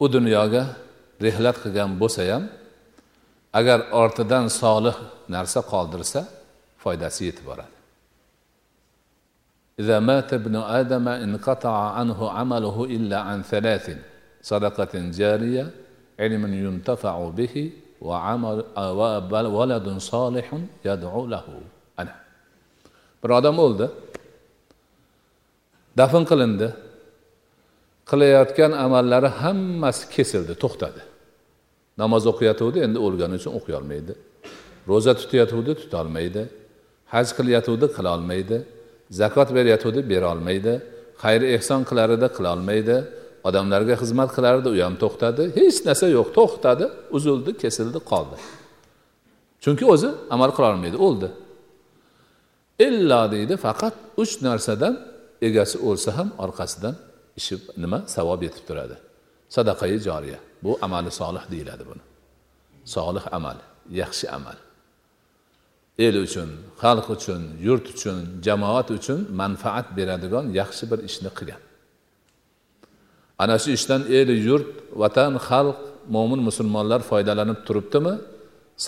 u 0.00 0.06
dunyoga 0.16 0.62
rehlat 1.24 1.56
qilgan 1.62 1.90
bo'lsa 2.00 2.22
ham 2.32 2.44
agar 3.58 3.78
ortidan 4.02 4.44
solih 4.60 4.96
narsa 5.34 5.60
qoldirsa 5.72 6.20
foydasi 6.82 7.22
yetib 7.28 7.46
boradi 7.50 7.76
إذا 9.82 10.00
مات 10.00 10.32
ابن 10.32 10.56
آدم 10.56 11.08
انقطع 11.08 11.74
عنه 11.98 12.30
عمله 12.30 12.76
إلا 12.96 13.18
عن 13.28 13.42
ثلاث 13.42 13.86
صدقة 14.42 14.92
جارية 15.20 15.70
علم 16.20 16.42
ينتفع 16.66 17.28
به 17.28 17.54
وعمل 18.00 18.64
ولد 19.58 19.86
صالح 19.98 20.48
يدعو 20.84 21.26
له 21.26 21.46
أنا 22.00 22.14
bir 23.22 23.30
odam 23.30 23.58
o'ldi 23.58 23.90
Dafn 25.99 26.23
qilindi. 26.31 26.67
Qilayotgan 28.09 28.71
amallari 28.85 29.29
hammasi 29.41 30.03
kesildi 30.15 30.53
to'xtadi. 30.63 31.01
Namoz 32.01 32.23
o'qiyotgandi 32.31 32.79
endi 32.85 32.99
o'lgani 33.05 33.35
uchun 33.39 33.51
o'qiy 33.59 33.75
olmaydi 33.79 34.13
ro'za 34.89 35.13
tutayotgandi 35.19 35.73
tutolmaydi. 35.81 36.43
Haj 37.13 37.27
qilayotgandi 37.37 37.87
qilolmaydi. 37.97 38.57
Zakot 39.19 39.49
berayotgandi 39.57 40.01
berolmaydi. 40.11 40.73
Xayr 41.23 41.41
ehson 41.55 41.81
qilar 41.89 42.09
edi 42.17 42.27
qilolmaydi. 42.37 42.95
Odamlarga 43.47 43.95
xizmat 44.01 44.29
qilar 44.35 44.53
edi 44.61 44.69
u 44.73 44.77
ham 44.85 44.95
to'xtadi. 45.03 45.43
Hech 45.57 45.79
narsa 45.87 46.05
yo'q 46.17 46.29
to'xtadi 46.37 46.85
uzildi 47.17 47.51
kesildi 47.63 47.99
qoldi. 48.11 48.37
Chunki 49.63 49.85
o'zi 49.93 50.09
amal 50.35 50.51
qilolmaydi 50.57 50.97
o'ldi. 51.05 51.29
Illo 52.87 53.21
deydi 53.33 53.53
faqat 53.65 53.95
uch 54.21 54.33
narsadan 54.47 54.93
egasi 55.47 55.77
o'lsa 55.87 56.09
ham 56.17 56.29
orqasidan 56.43 56.95
ishi 57.39 57.55
nima 57.83 57.99
savob 58.15 58.39
yetib 58.47 58.63
turadi. 58.67 58.95
Sadaqai 59.55 59.97
joriya. 60.07 60.39
Bu 60.63 60.71
amali 60.85 61.11
solih 61.21 61.43
deyiladi 61.51 61.83
buni. 61.89 62.03
Solih 62.95 63.25
amal 63.37 63.57
yaxshi 64.01 64.25
amal. 64.37 64.57
El 66.05 66.15
uchun 66.25 66.49
xalq 66.81 67.07
uchun 67.15 67.41
yurt 67.67 67.85
uchun 67.93 68.17
jamoat 68.45 68.87
uchun 68.97 69.19
manfaat 69.41 69.87
beradigan 69.97 70.45
yaxshi 70.59 70.83
bir 70.91 70.99
ishni 71.09 71.29
qilgan. 71.37 71.61
Ana 73.43 73.55
shu 73.63 73.69
ishdan 73.77 74.01
el 74.19 74.29
yurt 74.47 74.69
vatan 75.01 75.33
xalq 75.47 75.77
mo'min 76.15 76.41
musulmonlar 76.47 77.01
foydalanib 77.09 77.59
turibdimi? 77.67 78.13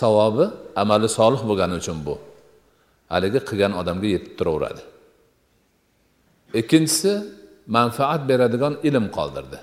Savobi 0.00 0.46
amali 0.82 1.08
solih 1.18 1.42
bo'lgani 1.48 1.74
uchun 1.82 1.98
bu. 2.06 2.14
Haligi 3.12 3.40
qilgan 3.48 3.72
odamga 3.80 4.08
yetib 4.14 4.32
turaveradi. 4.38 4.82
Ikkinchisi 6.60 7.12
manfaat 7.76 8.28
beradigan 8.28 8.74
ilm 8.88 9.06
qoldirdi. 9.16 9.58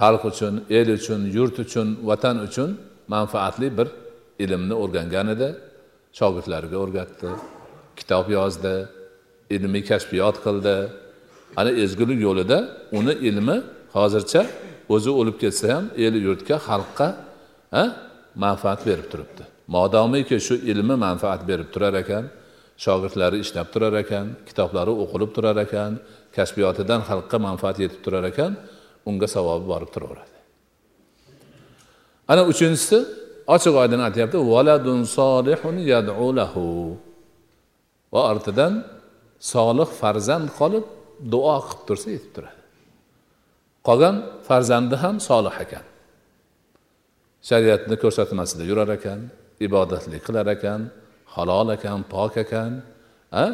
Xalq 0.00 0.22
uchun 0.30 0.54
el 0.78 0.88
uchun 0.98 1.20
yurt 1.36 1.56
uchun 1.64 1.88
vatan 2.08 2.36
uchun 2.46 2.70
manfaatli 3.14 3.68
bir 3.78 3.88
ilmni 4.44 4.74
o'rgangan 4.82 5.28
edi. 5.34 5.48
Shogirdlariga 6.18 6.76
o'rgatdi 6.84 7.28
kitob 7.98 8.26
yozdi 8.38 8.74
ilmiy 9.56 9.82
kashfiyot 9.90 10.36
qildi. 10.46 10.74
Ana 11.60 11.70
ezgulik 11.82 12.18
yo'lida 12.26 12.58
uni 12.98 13.14
ilmi 13.28 13.56
hozircha 13.96 14.42
o'zi 14.94 15.10
o'lib 15.20 15.36
ketsa 15.42 15.66
ham 15.74 15.84
el 16.04 16.14
yurtga 16.26 16.56
xalqqa 16.68 17.08
manfaat 18.44 18.80
berib 18.88 19.06
turibdi. 19.12 19.42
Modomiki 19.76 20.36
shu 20.46 20.54
ilmi 20.54 20.96
manfaat 21.06 21.40
berib 21.48 21.68
turar 21.74 21.94
ekan. 22.02 22.24
Shogirdlari 22.84 23.38
ishlab 23.44 23.68
turar 23.74 23.94
ekan 24.02 24.26
kitoblari 24.48 24.92
o'qilib 25.02 25.30
turar 25.36 25.56
ekan 25.66 25.92
kasbiyotidan 26.36 27.00
xalqqa 27.08 27.36
manfaat 27.46 27.76
yetib 27.82 28.00
turar 28.04 28.24
ekan 28.32 28.52
unga 29.08 29.28
savobi 29.34 29.66
borib 29.72 29.90
turaveradi. 29.94 30.36
Ana 32.32 32.42
uchinchisi 32.52 32.98
ochiq 33.54 33.74
oydin 33.82 34.00
aytyapti 34.08 34.38
valadun 34.52 35.00
solihun 35.18 35.76
yadu 35.92 36.26
lahu. 36.38 36.64
Va 38.12 38.20
ortidan 38.32 38.72
solih 39.52 39.88
farzand 40.00 40.48
qolib 40.58 40.84
duo 41.32 41.56
qilib 41.66 41.82
tursa 41.88 42.08
yetib 42.16 42.32
turadi. 42.36 42.60
Qolgan 43.86 44.14
farzandi 44.48 44.96
ham 45.02 45.16
solih 45.28 45.54
ekan. 45.64 45.84
Shariatni 47.48 47.96
ko'rsatmasida 48.02 48.62
yurar 48.70 48.90
ekan 48.98 49.20
ibodatlik 49.66 50.22
qilar 50.26 50.46
ekan 50.56 50.80
halol 51.34 51.68
ekan 51.76 52.00
pok 52.12 52.34
ekan 52.44 52.72
a? 53.32 53.44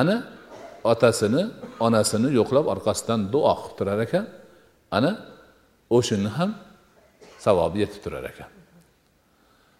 Ana 0.00 0.16
otasini 0.90 1.42
onasini 1.86 2.28
yo'qlab 2.38 2.66
orqasidan 2.74 3.20
duo 3.32 3.52
qilib 3.60 3.74
turar 3.78 4.00
ekan. 4.06 4.24
Ana 4.96 5.12
o'shani 5.96 6.30
ham 6.38 6.50
savobi 7.44 7.78
yetib 7.84 8.00
turar 8.04 8.24
ekan. 8.32 8.50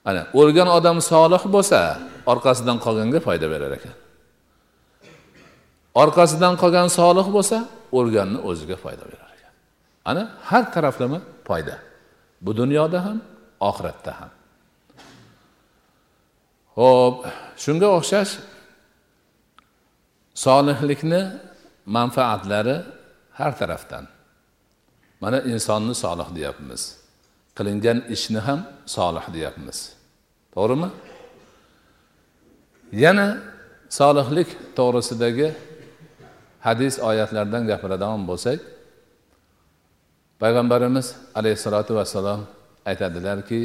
Ana 0.09 0.23
o'lgan 0.41 0.69
odam 0.79 0.99
solih 1.13 1.43
bo'lsa 1.55 1.81
orqasidan 2.33 2.77
qolganga 2.85 3.21
foyda 3.27 3.47
berar 3.55 3.73
ekan. 3.79 3.97
Orqasidan 6.03 6.55
qolgan 6.63 6.89
solih 6.99 7.27
bo'lsa 7.37 7.59
o'lganni 7.99 8.39
o'ziga 8.49 8.77
foyda 8.85 9.05
berar 9.11 9.31
ekan. 9.37 9.53
Ana 10.11 10.23
har 10.49 10.65
taraflama 10.75 11.19
foyda. 11.49 11.77
Bu 12.45 12.51
dunyoda 12.61 12.99
ham 13.07 13.19
oxiratda 13.69 14.13
ham. 14.21 14.31
Ho'p 16.79 17.17
shunga 17.63 17.89
o'xshash 17.99 18.33
solihlikni 20.45 21.23
manfaatlari 21.97 22.77
har 23.39 23.53
tarafdan. 23.61 24.05
Mana 25.23 25.39
insonni 25.53 25.95
solih 26.05 26.29
deyapmiz. 26.37 26.83
Qilingan 27.57 27.99
ishni 28.15 28.41
ham 28.47 28.61
solih 28.97 29.25
deyapmiz. 29.35 29.79
To'g'rimi? 30.55 30.89
Yana 33.05 33.27
solihlik 33.99 34.49
to'g'risidagi 34.79 35.49
hadis 36.67 36.95
oyatlardan 37.09 37.63
gapiradigan 37.71 38.23
bo'lsak 38.31 38.59
payg'ambarimiz 40.41 41.07
alayhissalotu 41.39 41.93
vassalom 41.99 42.41
aytadilarki 42.91 43.61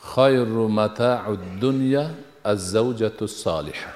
xayru 0.00 0.68
mata'ud 0.68 1.40
dunya 1.60 2.10
az-zawjatu 2.44 3.28
soliha 3.28 3.92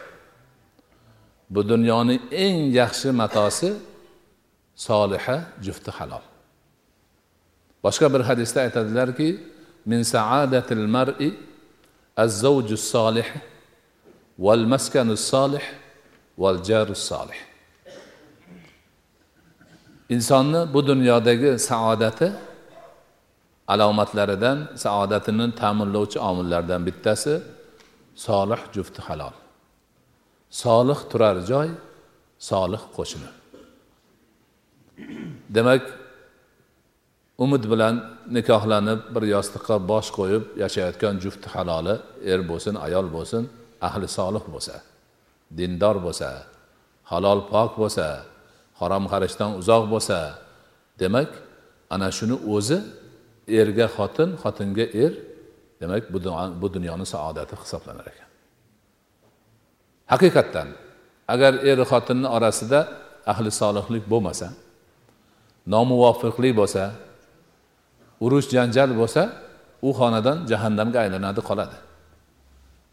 bu 1.50 1.68
dunyoning 1.68 2.20
eng 2.30 2.72
yaxshi 2.80 3.10
matosi 3.10 3.72
soliha 4.76 5.36
jufti 5.62 5.90
halol. 5.90 6.24
Boshqa 7.84 8.12
bir 8.12 8.20
hadisda 8.20 8.60
aytadilarki 8.60 9.40
min 9.86 10.02
saadatil 10.02 10.86
mar'i 10.86 11.34
az-zawju 12.16 12.76
solih 12.76 13.28
val 14.38 14.64
maskanu 14.72 15.16
solih 15.16 15.64
val 16.38 16.64
jaru 16.64 16.94
solih 16.94 17.40
insonni 20.08 20.74
bu 20.74 20.86
dunyodagi 20.86 21.58
saodati 21.58 22.32
alomatlaridan 23.72 24.58
saodatini 24.84 25.46
ta'minlovchi 25.60 26.18
omillardan 26.30 26.80
bittasi 26.88 27.34
solih 28.26 28.60
jufti 28.74 29.00
halol. 29.06 29.34
Solih 30.62 30.98
turar 31.10 31.36
joy 31.50 31.68
solih 32.50 32.82
qo'shni. 32.96 33.30
Demak 35.56 35.82
umid 37.38 37.64
bilan 37.72 37.94
nikohlanib 38.36 39.00
bir 39.14 39.24
yostiqqa 39.34 39.76
bosh 39.90 40.08
qo'yib 40.18 40.44
yashayotgan 40.62 41.14
jufti 41.24 41.48
haloli 41.54 41.94
er 42.32 42.40
bo'lsin 42.50 42.74
ayol 42.86 43.06
bo'lsin 43.16 43.42
ahli 43.88 44.06
solih 44.18 44.44
bo'lsa 44.54 44.76
dindor 45.58 45.96
bo'lsa 46.06 46.28
halol 47.10 47.40
pok 47.52 47.70
bo'lsa 47.80 48.06
harom 48.80 49.04
xarishdan 49.12 49.50
uzoq 49.60 49.84
bo'lsa 49.92 50.18
demak 51.02 51.30
ana 51.94 52.08
shuni 52.18 52.36
o'zi 52.54 52.78
erga 53.48 53.86
xotin 53.96 54.30
xotinga 54.42 54.86
er 55.04 55.12
demak 55.80 56.04
bu 56.62 56.68
dunyoni 56.74 57.06
saodati 57.06 57.54
hisoblanar 57.62 58.06
ekan. 58.12 58.28
Haqiqatdan 60.12 60.68
agar 61.28 61.52
er 61.70 61.78
xotinni 61.90 62.28
orasida 62.36 62.80
ahli 63.32 63.50
solihlik 63.60 64.04
bo'lmasa 64.12 64.48
nomuvofiqlik 65.72 66.52
bo'lsa 66.60 66.84
urush 68.24 68.48
janjal 68.54 68.90
bo'lsa 69.00 69.22
u 69.86 69.90
xonadon 69.98 70.38
jahannamga 70.50 70.98
aylanadi 71.04 71.40
qoladi. 71.48 71.76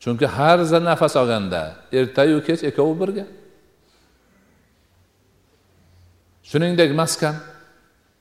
Chunki 0.04 0.26
har 0.26 0.58
nafas 0.90 1.14
olganda 1.22 1.62
ertayu 2.00 2.38
kech 2.48 2.62
ikkovi 2.70 2.94
birga. 3.02 3.26
Shuningdek 6.50 6.92
maskan. 7.02 7.36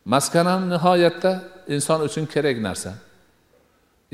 Maskan 0.05 0.47
ham 0.47 0.63
nihoyatda 0.73 1.33
inson 1.75 2.01
uchun 2.07 2.25
kerak 2.33 2.57
narsa. 2.69 2.93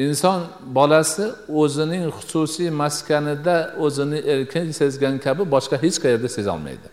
Inson 0.05 0.41
bolasi 0.79 1.27
o'zining 1.61 2.05
xususiy 2.17 2.71
maskanida 2.83 3.57
o'zini 3.85 4.19
erkin 4.33 4.67
sezgan 4.81 5.15
kabi 5.25 5.43
boshqa 5.55 5.77
hech 5.85 5.97
qayerda 6.03 6.29
sezolmaydi. 6.37 6.89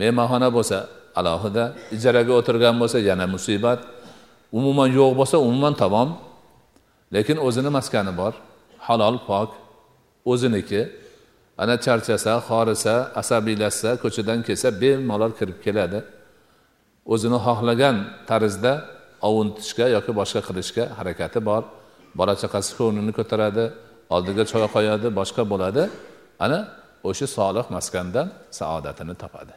Mehmonxona 0.00 0.48
bo'lsa 0.56 0.78
alohida 1.20 1.64
ijaraga 1.96 2.32
o'tirgan 2.38 2.74
bo'lsa 2.82 2.98
yana 3.08 3.26
musibat 3.34 3.80
umuman 4.58 4.88
yo'q 4.98 5.12
bo'lsa 5.20 5.36
umuman 5.46 5.74
tamom. 5.82 6.08
Lekin 7.14 7.36
o'zini 7.46 7.70
maskani 7.78 8.12
bor 8.20 8.32
halol 8.86 9.16
pok 9.28 9.50
o'ziniki 10.32 10.80
ana 11.62 11.74
charchasa 11.84 12.32
horisa 12.48 12.94
asabiylashsa 13.20 13.90
ko'chadan 14.02 14.38
kelsa 14.46 14.68
bemalol 14.80 15.32
kirib 15.38 15.58
keladi. 15.64 16.00
O'zini 17.12 17.38
xohlagan 17.46 17.96
tarzda 18.28 18.72
ovuntishga 19.28 19.86
yoki 19.96 20.12
boshqa 20.20 20.40
qilishga 20.48 20.84
harakati 20.98 21.40
bor. 21.48 21.62
Bola 22.18 22.34
chaqasi 22.42 22.70
ko'nglini 22.78 23.12
ko'taradi 23.18 23.64
oldiga 24.14 24.44
choy 24.52 24.64
qo'yadi 24.74 25.08
boshqa 25.18 25.42
bo'ladi. 25.52 25.82
Ana 26.44 26.58
o'sha 27.08 27.26
solih 27.36 27.64
maskandan 27.76 28.26
saodatini 28.58 29.14
topadi. 29.22 29.54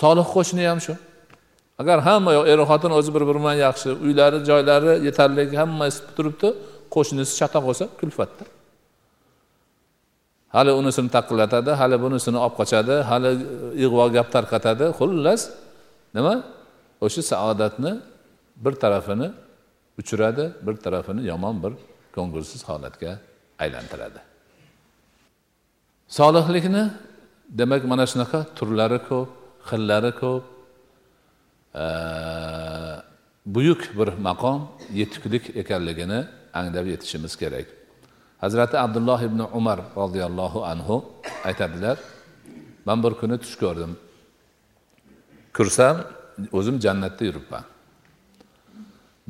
Solih 0.00 0.26
qo'shni 0.34 0.62
ham 0.70 0.80
shu. 0.86 0.94
Agar 1.80 1.98
hamma 2.08 2.30
er 2.52 2.58
xotin 2.70 2.92
o'zi 2.98 3.10
bir 3.14 3.22
biri 3.28 3.40
bilan 3.42 3.56
yaxshi 3.66 3.88
uylari 4.04 4.38
joylari 4.50 4.92
yetarli 5.06 5.42
hammasi 5.60 5.98
turibdi 6.16 6.48
qo'shnisi 6.94 7.32
chatoq 7.40 7.62
bo'lsa 7.68 7.84
kulfatda 8.00 8.44
hali 10.54 10.72
unisini 10.80 11.10
taqillatadi 11.16 11.70
hali 11.80 11.96
bunisini 12.04 12.38
olib 12.44 12.54
qochadi 12.60 12.94
hali 13.10 13.30
e, 13.34 13.38
ig'vo 13.84 14.04
gap 14.16 14.28
tarqatadi 14.36 14.86
xullas 14.98 15.40
nima? 16.16 16.34
O'sha 17.04 17.22
saodatni 17.32 17.92
bir 18.56 18.72
tarafini 18.72 19.32
uchiradi 19.98 20.52
bir 20.66 20.76
tarafini 20.76 21.26
yomon 21.26 21.62
bir 21.62 21.72
ko'ngilsiz 22.14 22.68
holatga 22.68 23.18
aylantiradi. 23.58 24.20
Solihlikni 26.08 26.90
demak 27.48 27.84
mana 27.84 28.06
shunaqa 28.06 28.46
turlari 28.56 28.98
ko'p 29.08 29.28
xillari 29.70 30.12
ko'p 30.20 30.44
buyuk 33.46 33.82
bir 33.98 34.08
maqom 34.28 34.58
yetuklik 34.92 35.56
ekanligini 35.56 36.20
anglab 36.54 36.86
yetishimiz 36.86 37.36
kerak. 37.36 37.66
Hazrati 38.40 38.78
abdulloh 38.78 39.20
ibn 39.22 39.40
umar 39.58 39.80
roziyallohu 39.96 40.64
anhu 40.64 41.04
aytadilar 41.44 41.98
man 42.86 43.02
bir 43.02 43.12
kuni 43.20 43.38
tush 43.38 43.56
ko'rdim. 43.62 43.92
Ko'rsam 45.56 45.96
o'zim 46.52 46.76
jannatda 46.84 47.24
yuribman. 47.24 47.64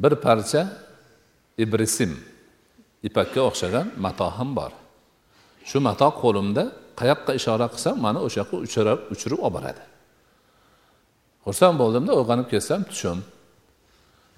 Bir 0.02 0.12
parcha 0.24 0.62
ibrisim 1.58 2.12
ipakka 3.02 3.40
o'xshagan 3.48 3.86
mato 4.04 4.28
ham 4.38 4.50
bor. 4.58 4.72
Shu 5.68 5.78
mato 5.88 6.08
qo'limda 6.22 6.64
qayoqqa 7.00 7.32
ishora 7.40 7.66
qilsam 7.74 7.96
mani 8.06 8.20
o'sha 8.26 8.38
yoqqa 8.42 8.56
uchirib 8.66 9.00
uchirib 9.14 9.40
olib 9.46 9.54
boradi. 9.56 9.82
Xursand 11.44 11.76
bo'ldimda 11.82 12.12
uyg'onib 12.20 12.48
ketsam 12.52 12.80
tushim 12.90 13.18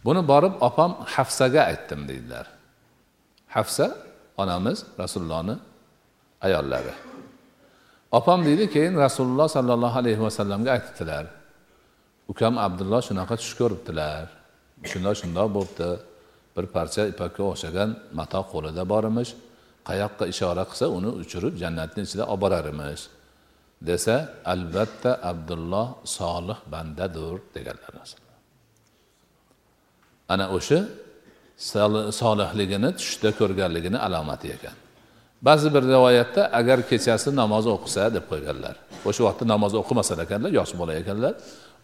buni 0.06 0.22
borib 0.32 0.54
opam 0.68 0.90
hafsaga 1.14 1.62
aytdim 1.70 2.00
deydilar. 2.10 2.46
Hafsa 3.56 3.86
onamiz 4.42 4.78
rasulullohni 5.02 5.56
ayollari 6.46 6.94
opam 8.18 8.44
deydi 8.44 8.70
keyin 8.70 8.94
rasululloh 9.04 9.48
sollallohu 9.56 9.98
alayhi 9.98 10.20
vasallamga 10.26 10.70
aytibdilar 10.76 11.24
ukam 12.28 12.54
abdulloh 12.66 13.00
shunaqa 13.08 13.34
tush 13.40 13.54
ko'ribdilar. 13.60 14.26
Shundoq 14.90 15.14
shundoq 15.20 15.48
bo'libdi 15.56 15.90
bir 16.56 16.64
parcha 16.76 17.02
ipakka 17.12 17.42
o'xshagan 17.52 17.90
mato 18.18 18.40
qo'lida 18.52 18.82
bor 18.92 19.04
emish 19.10 19.30
qayoqqa 19.88 20.24
ishora 20.32 20.64
qilsa 20.70 20.86
uni 20.98 21.10
uchirib 21.22 21.54
jannatni 21.62 22.00
ichida 22.06 22.24
olib 22.32 22.40
borar 22.44 22.66
emish 22.74 23.02
desa 23.88 24.14
albatta 24.54 25.10
abdulloh 25.30 25.88
solih 26.16 26.58
bandadir 26.72 27.36
deganlar 27.56 27.92
ana 30.32 30.46
o'sha 30.58 30.80
solihligini 32.20 32.90
tushda 33.00 33.30
ko'rganligini 33.38 33.98
alomati 34.06 34.48
ekan. 34.56 34.76
Ba'zi 35.42 35.74
bir 35.74 35.82
rivoyatda 35.82 36.42
agar 36.52 36.78
kechasi 36.90 37.36
namoz 37.36 37.66
o'qisa 37.74 38.14
deb 38.14 38.24
qo'yganlar. 38.30 38.74
O'sha 39.08 39.22
vaqtda 39.28 39.44
namoz 39.54 39.72
o'qimasar 39.80 40.18
ekanlar 40.24 40.50
yosh 40.58 40.72
bola 40.80 40.92
ekanlar. 41.02 41.34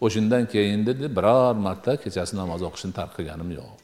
O'shandan 0.00 0.46
keyin 0.52 0.86
dedi 0.86 1.04
biror 1.16 1.54
marta 1.66 1.92
kechasi 2.02 2.36
namoz 2.40 2.62
o'qishni 2.68 2.92
tark 2.98 3.12
qilganim 3.16 3.50
yo'q. 3.58 3.82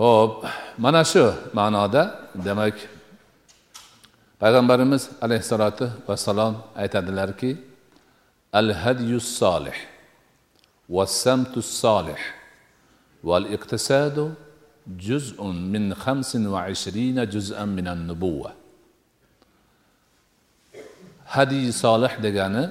Ho'p 0.00 0.34
mana 0.84 1.02
shu 1.12 1.24
ma'noda 1.58 2.02
demak 2.46 2.76
payg'ambarimiz 4.42 5.02
alayhissalotu 5.24 5.84
vassalom 6.08 6.54
aytadilarki 6.82 7.50
al 8.60 8.68
hadyu 8.82 9.20
solih 9.20 9.78
vassamtus 10.96 11.70
solih 11.82 12.22
val 13.28 13.46
iqtisadu 13.56 14.24
juz'un 15.06 15.56
min 15.74 15.84
xamsin 16.04 16.42
va 16.52 16.60
ishrina 16.74 17.22
juz'an 17.34 17.68
minan 17.78 18.00
nubuva 18.10 18.52
solih 21.84 22.12
degani 22.26 22.64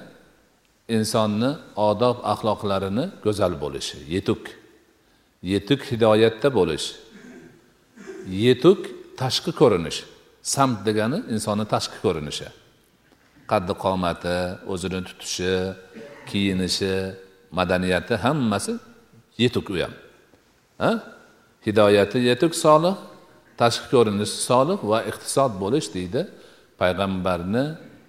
insonni 0.87 1.55
odob 1.75 2.17
axloqlarini 2.31 3.05
go'zal 3.23 3.53
bo'lishi 3.63 3.97
yetuk. 4.15 4.41
Yetuk 5.43 5.81
hidoyatda 5.91 6.49
bo'lish. 6.57 6.85
Yetuk 8.45 8.79
tashqi 9.19 9.51
ko'rinish. 9.61 9.99
Samt 10.53 10.77
degani 10.87 11.19
insonni 11.33 11.65
tashqi 11.73 11.97
ko'rinishi. 12.05 12.47
Qaddi 13.51 13.73
qomati 13.83 14.37
o'zini 14.73 14.99
tutishi 15.07 15.53
kiyinishi 16.29 16.93
madaniyati 17.57 18.15
hammasi 18.25 18.73
yetuk 19.37 19.69
u 19.69 19.75
ham. 19.83 19.93
Hidoyati 21.65 22.17
yetuk 22.29 22.53
solih 22.55 22.95
tashqi 23.61 23.87
ko'rinishi 23.93 24.37
solih 24.49 24.79
va 24.91 24.99
iqtisod 25.09 25.51
bo'lish 25.63 25.87
deydi 25.95 26.21
payg'ambarni 26.81 27.65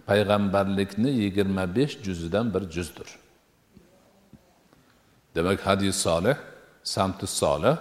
payg'ambarlikni 0.08 1.10
yigirma 1.22 1.64
besh 1.76 1.94
juzidan 2.02 2.54
bir 2.54 2.62
juzdir. 2.74 3.08
Demak 5.34 5.60
hadis 5.66 5.96
solih 5.96 6.36
samti 6.82 7.26
solih 7.26 7.76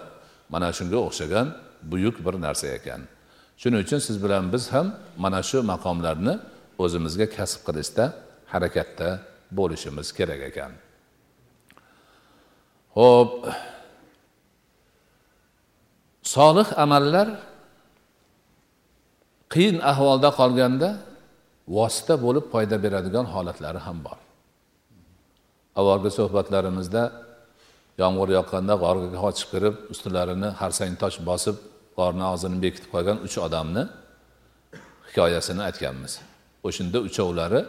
mana 0.48 0.72
shunga 0.72 0.98
o'xshagan 1.06 1.46
buyuk 1.82 2.16
bir 2.26 2.34
narsa 2.40 2.66
ekan. 2.66 3.00
Shuning 3.60 3.80
uchun 3.86 3.98
siz 3.98 4.16
bilan 4.24 4.52
biz 4.52 4.72
ham 4.72 4.86
mana 5.18 5.42
shu 5.42 5.58
maqomlarni 5.72 6.34
o'zimizga 6.78 7.26
kasb 7.36 7.60
qilishda 7.66 8.04
harakatda 8.52 9.08
bo'lishimiz 9.58 10.08
kerak 10.18 10.40
ekan. 10.50 10.72
Ho'p 12.98 13.32
solih 16.22 16.68
amallar 16.84 17.28
qiyin 19.54 19.78
ahvolda 19.90 20.30
qolganda 20.40 20.88
vosita 21.68 22.14
bo'lib 22.24 22.44
foyda 22.52 22.76
beradigan 22.84 23.26
holatlari 23.34 23.80
ham 23.86 23.98
bor. 24.06 24.18
Avvalgi 25.80 26.10
suhbatlarimizda 26.18 27.02
yomg'ir 28.02 28.28
yoqqanda 28.38 28.74
g'orga 28.82 29.08
qochib 29.24 29.48
kirib 29.52 29.74
ustilarini 29.92 30.48
harsang 30.60 30.92
tosh 31.02 31.18
bosib 31.28 31.56
g'orni 31.98 32.24
og'zini 32.32 32.56
bekitib 32.64 32.90
qo'ygan 32.94 33.18
uch 33.26 33.36
odamni 33.46 33.82
hikoyasini 35.08 35.62
aytganmiz. 35.68 36.12
O'shanda 36.66 36.98
uchovlari 37.08 37.60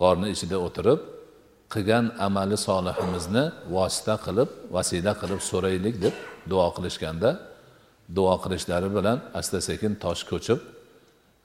g'orni 0.00 0.28
ichida 0.34 0.56
o'tirib 0.66 1.00
qilgan 1.72 2.04
amali 2.26 2.56
solihimizni 2.66 3.44
vosita 3.74 4.14
qilib 4.26 4.48
vasila 4.74 5.12
qilib 5.20 5.40
so'raylik 5.50 5.96
deb 6.04 6.14
duo 6.50 6.66
qilishganda 6.76 7.30
duo 8.16 8.34
qilishlari 8.44 8.88
bilan 8.96 9.18
asta 9.40 9.58
sekin 9.68 9.92
tosh 10.04 10.22
ko'chib 10.30 10.58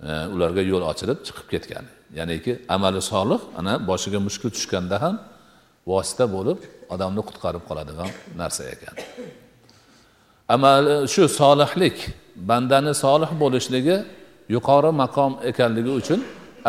ularga 0.04 0.62
yo'l 0.62 0.84
ochilib 0.92 1.20
chiqib 1.28 1.48
ketgan. 1.54 1.86
Ya'niki 2.18 2.52
amali 2.76 3.02
solih 3.02 3.40
ana 3.60 3.74
boshiga 3.90 4.20
mushkul 4.28 4.50
tushganda 4.56 4.98
ham 5.04 5.16
vosita 5.88 6.26
bo'lib 6.36 6.60
odamni 6.94 7.22
qutqarib 7.30 7.64
qoladigan 7.70 8.10
narsa 8.42 8.64
ekan. 8.76 8.96
Amali 10.56 11.04
e, 11.04 11.08
shu 11.14 11.24
solihlik 11.40 11.98
bandani 12.50 12.94
solih 13.04 13.32
bo'lishligi 13.44 13.98
yuqori 14.56 14.92
maqom 15.04 15.32
ekanligi 15.50 15.92
uchun 16.00 16.20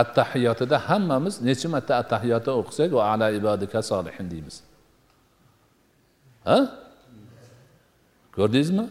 attahiyotida 0.02 0.76
hammamiz 0.88 1.34
necha 1.48 1.68
marta 1.74 1.92
attahiyoti 2.02 2.50
o'qisak 2.60 2.90
va 2.98 3.02
ala 3.12 3.26
ibadika 3.40 3.78
solihin 3.90 4.26
deymiz. 4.32 4.56
Ha? 6.48 6.58
Ko'rdingizmi? 8.36 8.84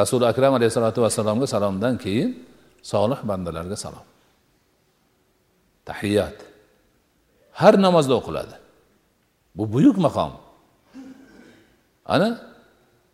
Rasuli 0.00 0.24
akram 0.32 0.52
alayhissalotu 0.58 0.98
vassalomga 1.04 1.46
salomdan 1.54 1.94
keyin 2.04 2.30
solih 2.82 3.20
bandalarga 3.30 3.76
salom. 3.76 4.06
Tahiyat. 5.84 6.36
Har 7.60 7.74
namozda 7.86 8.14
o'qiladi. 8.20 8.56
Bu 9.56 9.64
buyuk 9.72 9.96
maqom. 10.06 10.32
Ana 12.06 12.28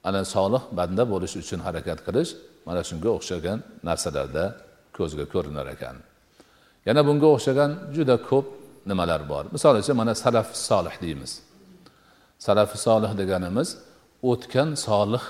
ana 0.05 0.24
solih 0.24 0.62
banda 0.79 1.02
bo'lish 1.12 1.35
uchun 1.42 1.61
harakat 1.66 1.98
qilish 2.07 2.31
mana 2.66 2.81
shunga 2.88 3.11
o'xshagan 3.16 3.59
narsalarda 3.88 4.44
ko'zga 4.96 5.24
ko'rinar 5.35 5.66
ekan. 5.74 5.96
Yana 6.87 7.02
bunga 7.09 7.29
o'xshagan 7.35 7.70
juda 7.96 8.16
ko'p 8.29 8.46
nimalar 8.90 9.22
bor. 9.31 9.44
Misol 9.55 9.74
uchun 9.83 9.96
mana 10.02 10.14
salaf 10.24 10.48
solih 10.68 10.94
deymiz. 11.05 11.33
Salaf 12.46 12.70
solih 12.87 13.12
deganimiz 13.20 13.68
o'tgan 14.31 14.70
solih 14.87 15.24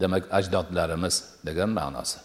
demak 0.00 0.24
ajdodlarimiz 0.38 1.14
degan 1.46 1.70
ma'nosi. 1.78 2.18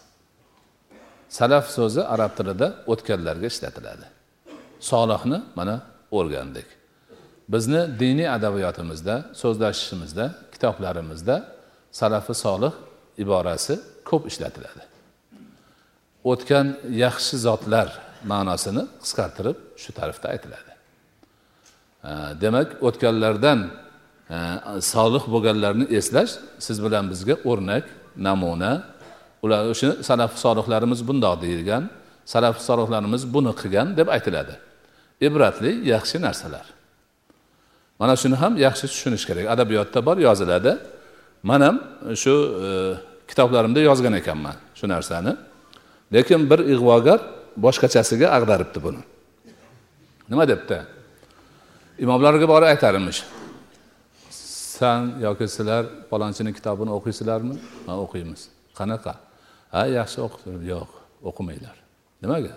Salaf 1.38 1.66
so'zi 1.76 2.02
arab 2.14 2.32
tilida 2.38 2.66
o'tganlarga 2.92 3.46
ishlatiladi. 3.52 4.06
Solihni 4.90 5.38
mana 5.58 5.76
o'rgandik. 6.18 6.68
Bizni 7.52 7.80
diniy 8.02 8.28
adabiyotimizda 8.36 9.14
so'zlashishimizda 9.42 10.24
kitoblarimizda 10.52 11.36
salafi 12.00 12.34
solih 12.44 12.72
iborasi 13.22 13.74
ko'p 14.08 14.22
ishlatiladi. 14.30 14.82
O'tgan 16.30 16.66
yaxshi 17.04 17.36
zotlar 17.46 17.88
ma'nosini 18.32 18.82
qisqartirib 19.02 19.56
shu 19.82 19.90
tarifda 19.98 20.26
aytiladi. 20.34 20.72
Demak 22.42 22.68
o'tganlardan 22.88 23.60
solih 24.94 25.24
bo'lganlarni 25.34 25.86
eslash 25.98 26.32
siz 26.66 26.76
bilan 26.84 27.04
bizga 27.12 27.34
o'rnak 27.50 27.84
namuna 28.28 28.72
ular 29.42 29.70
o'sha 29.72 29.88
salaf 30.08 30.32
solihlarimiz 30.44 31.00
bundoq 31.08 31.34
deyilgan 31.42 31.90
salaf 32.32 32.56
solihlarimiz 32.68 33.22
buni 33.34 33.52
qilgan 33.60 33.96
deb 33.98 34.08
aytiladi. 34.16 34.54
Ibratli 35.26 35.70
yaxshi 35.94 36.16
narsalar. 36.26 36.66
Mana 38.00 38.14
shuni 38.22 38.36
ham 38.42 38.52
yaxshi 38.66 38.86
tushunish 38.92 39.24
kerak. 39.28 39.46
Adabiyotda 39.54 40.06
bor 40.06 40.16
yoziladi. 40.28 40.72
Man 41.42 41.60
ham 41.66 41.76
shu 42.22 42.34
e, 42.66 42.68
kitoblarimda 43.30 43.80
yozgan 43.88 44.14
ekanman 44.20 44.56
shu 44.78 44.88
narsani. 44.94 45.32
Lekin 46.14 46.50
bir 46.50 46.60
ig'vogar 46.74 47.20
boshqachasiga 47.64 48.26
ag'daribdi 48.36 48.78
buni. 48.86 49.02
Nima 50.30 50.44
debdi? 50.48 50.78
Imomlarga 52.04 52.46
borib 52.52 52.68
aytarmish. 52.72 53.20
San 54.78 55.00
yoki 55.26 55.46
sizlar 55.48 55.84
palonchini 56.10 56.50
kitobini 56.58 56.90
o'qiysizlarmi 56.98 57.54
ha 57.86 57.94
o'qiymiz. 58.04 58.40
Qanaqa? 58.78 59.12
Ha 59.72 59.82
yaxshi 59.98 60.18
o'qi 60.26 60.38
yo'q 60.72 60.90
o'qimanglar 61.28 61.76
nimaga? 62.22 62.54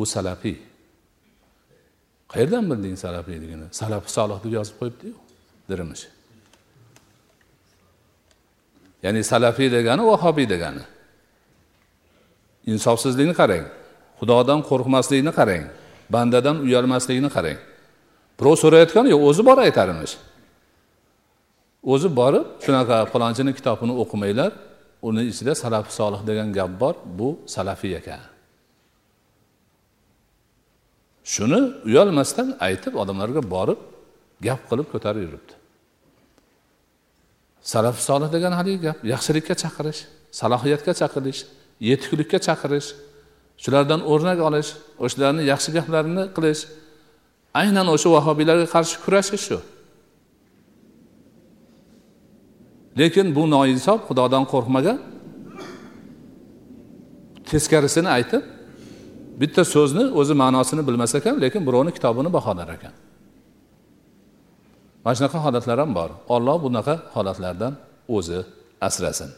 U 0.00 0.04
salafiy. 0.14 0.56
Qayerdan 2.32 2.64
bilding 2.70 2.96
salafiyligini? 3.04 3.66
Salafi 3.80 4.08
solih 4.16 4.38
deb 4.44 4.52
yozib 4.58 4.76
qo'yibdiyu 4.80 5.14
dirimish. 5.70 6.04
Ya'ni 9.04 9.20
salafiy 9.32 9.68
degani 9.76 10.02
vahobiy 10.10 10.46
degani. 10.54 10.84
Insofsizlikni 12.72 13.34
qarang. 13.40 13.64
Xudodan 14.18 14.60
qo'rqmaslikni 14.68 15.32
qarang. 15.38 15.64
Bandadan 16.14 16.56
uyalmaslikni 16.66 17.30
qarang. 17.36 17.58
Birov 18.38 18.56
so'rayotgani 18.62 19.08
yo'q 19.14 19.22
o'zi 19.30 19.42
borib 19.48 19.64
aytarmish 19.68 20.14
o'zi 21.92 22.08
borib 22.20 22.46
shunaqa 22.64 22.96
falonchini 23.12 23.52
kitobini 23.58 23.94
o'qimanglar. 24.02 24.52
Uni 25.08 25.22
ichida 25.30 25.54
salafi 25.64 25.92
solih 26.00 26.20
degan 26.28 26.48
gap 26.58 26.70
bor 26.82 26.94
bu 27.18 27.28
salafiy 27.54 27.94
ekan. 28.00 28.22
Shuni 31.32 31.60
uyalmasdan 31.88 32.48
aytib 32.66 32.94
odamlarga 33.02 33.42
borib 33.54 33.80
gap 34.46 34.60
qilib 34.70 34.86
ko'tarib 34.92 35.22
yuribdi. 35.26 35.54
Salaf 37.72 37.96
solih 38.08 38.28
degan 38.36 38.52
haligi 38.58 38.80
gap 38.86 38.98
yaxshilikka 39.12 39.54
chaqirish 39.62 40.00
salohiyatga 40.40 40.92
chaqirish 41.00 41.40
yetuklikka 41.88 42.38
chaqirish 42.46 42.88
shulardan 43.62 44.00
o'rnak 44.12 44.38
olish 44.48 44.70
o'shalarni 45.04 45.42
yaxshi 45.52 45.70
gaplarini 45.76 46.24
qilish 46.36 46.62
aynan 47.60 47.86
o'sha 47.94 48.08
vahobiylarga 48.16 48.66
qarshi 48.74 48.96
kurashish 49.04 49.44
shu. 49.48 49.58
Lekin 52.98 53.26
bu 53.36 53.42
noinsof 53.50 54.00
xudodan 54.08 54.44
qo'rqmagan. 54.52 54.98
Teskarisini 57.50 58.08
aytib 58.16 58.42
bitta 59.40 59.62
so'zni 59.74 60.04
o'zi 60.20 60.34
ma'nosini 60.42 60.82
bilmas 60.88 61.14
ekan 61.18 61.34
lekin 61.44 61.62
birovni 61.66 61.92
kitobini 61.96 62.30
baholar 62.36 62.68
ekan. 62.76 62.94
Mana 65.04 65.14
shunaqa 65.18 65.38
holatlar 65.46 65.78
ham 65.82 65.90
bor. 65.98 66.10
Olloh 66.34 66.56
bunaqa 66.64 66.94
holatlardan 67.14 67.72
o'zi 68.16 68.38
asrasin. 68.86 69.30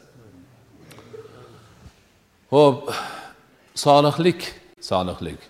Ho'p 2.54 2.78
solihlik 3.74 4.40
solihlik. 4.80 5.40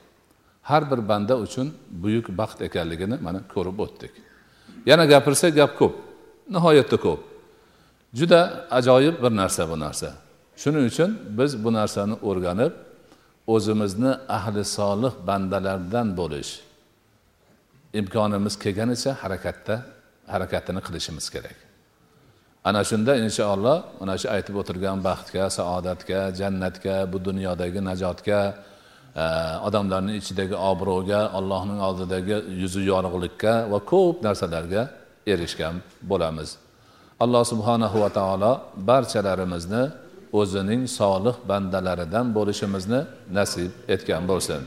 Har 0.62 0.82
bir 0.90 1.08
banda 1.08 1.34
uchun 1.44 1.66
buyuk 2.02 2.26
baxt 2.38 2.58
ekanligini 2.68 3.16
mana 3.26 3.40
ko'rib 3.54 3.78
o'tdik. 3.84 4.12
Yana 4.90 5.04
gapirsak 5.12 5.52
gap 5.54 5.72
ko'p. 5.78 5.94
Nihoyatda 6.54 6.96
ko'p. 7.06 7.20
Juda 8.14 8.66
ajoyib 8.70 9.22
bir 9.22 9.36
narsa 9.36 9.70
bu 9.70 9.80
narsa. 9.80 10.12
Shuning 10.56 10.86
uchun 10.90 11.10
biz 11.38 11.64
bu 11.64 11.72
narsani 11.72 12.14
o'rganib 12.28 12.72
o'zimizni 13.46 14.12
ahli 14.28 14.64
solih 14.64 15.12
bandalardan 15.26 16.16
bo'lish 16.16 16.52
imkonimiz 18.00 18.54
kelganicha 18.58 19.12
harakatda 19.22 19.74
harakatini 20.26 20.80
qilishimiz 20.86 21.26
kerak. 21.34 21.56
Ana 22.64 22.84
shunda 22.84 23.12
inshaalloh 23.24 23.78
mana 24.00 24.14
shu 24.20 24.26
aytib 24.36 24.54
o'tirgan 24.60 24.98
baxtga 25.08 25.44
saodatga 25.58 26.20
jannatga 26.40 26.96
bu 27.12 27.18
dunyodagi 27.28 27.80
najotga 27.90 28.40
e, 29.22 29.24
odamlarni 29.68 30.12
ichidagi 30.20 30.56
obro'ga 30.70 31.20
allohning 31.38 31.80
oldidagi 31.88 32.36
yuzi 32.62 32.80
yorug'likka 32.92 33.52
va 33.72 33.78
ko'p 33.92 34.16
narsalarga 34.26 34.82
erishgan 35.32 35.74
bo'lamiz. 36.10 36.48
Alloh 37.24 37.44
subhanahu 37.52 37.96
va 38.04 38.10
taolo 38.18 38.52
barchalarimizni 38.90 39.84
o'zining 40.40 40.82
solih 40.98 41.34
bandalaridan 41.50 42.26
bo'lishimizni 42.36 43.00
nasib 43.38 43.70
etgan 43.94 44.22
bo'lsin. 44.30 44.60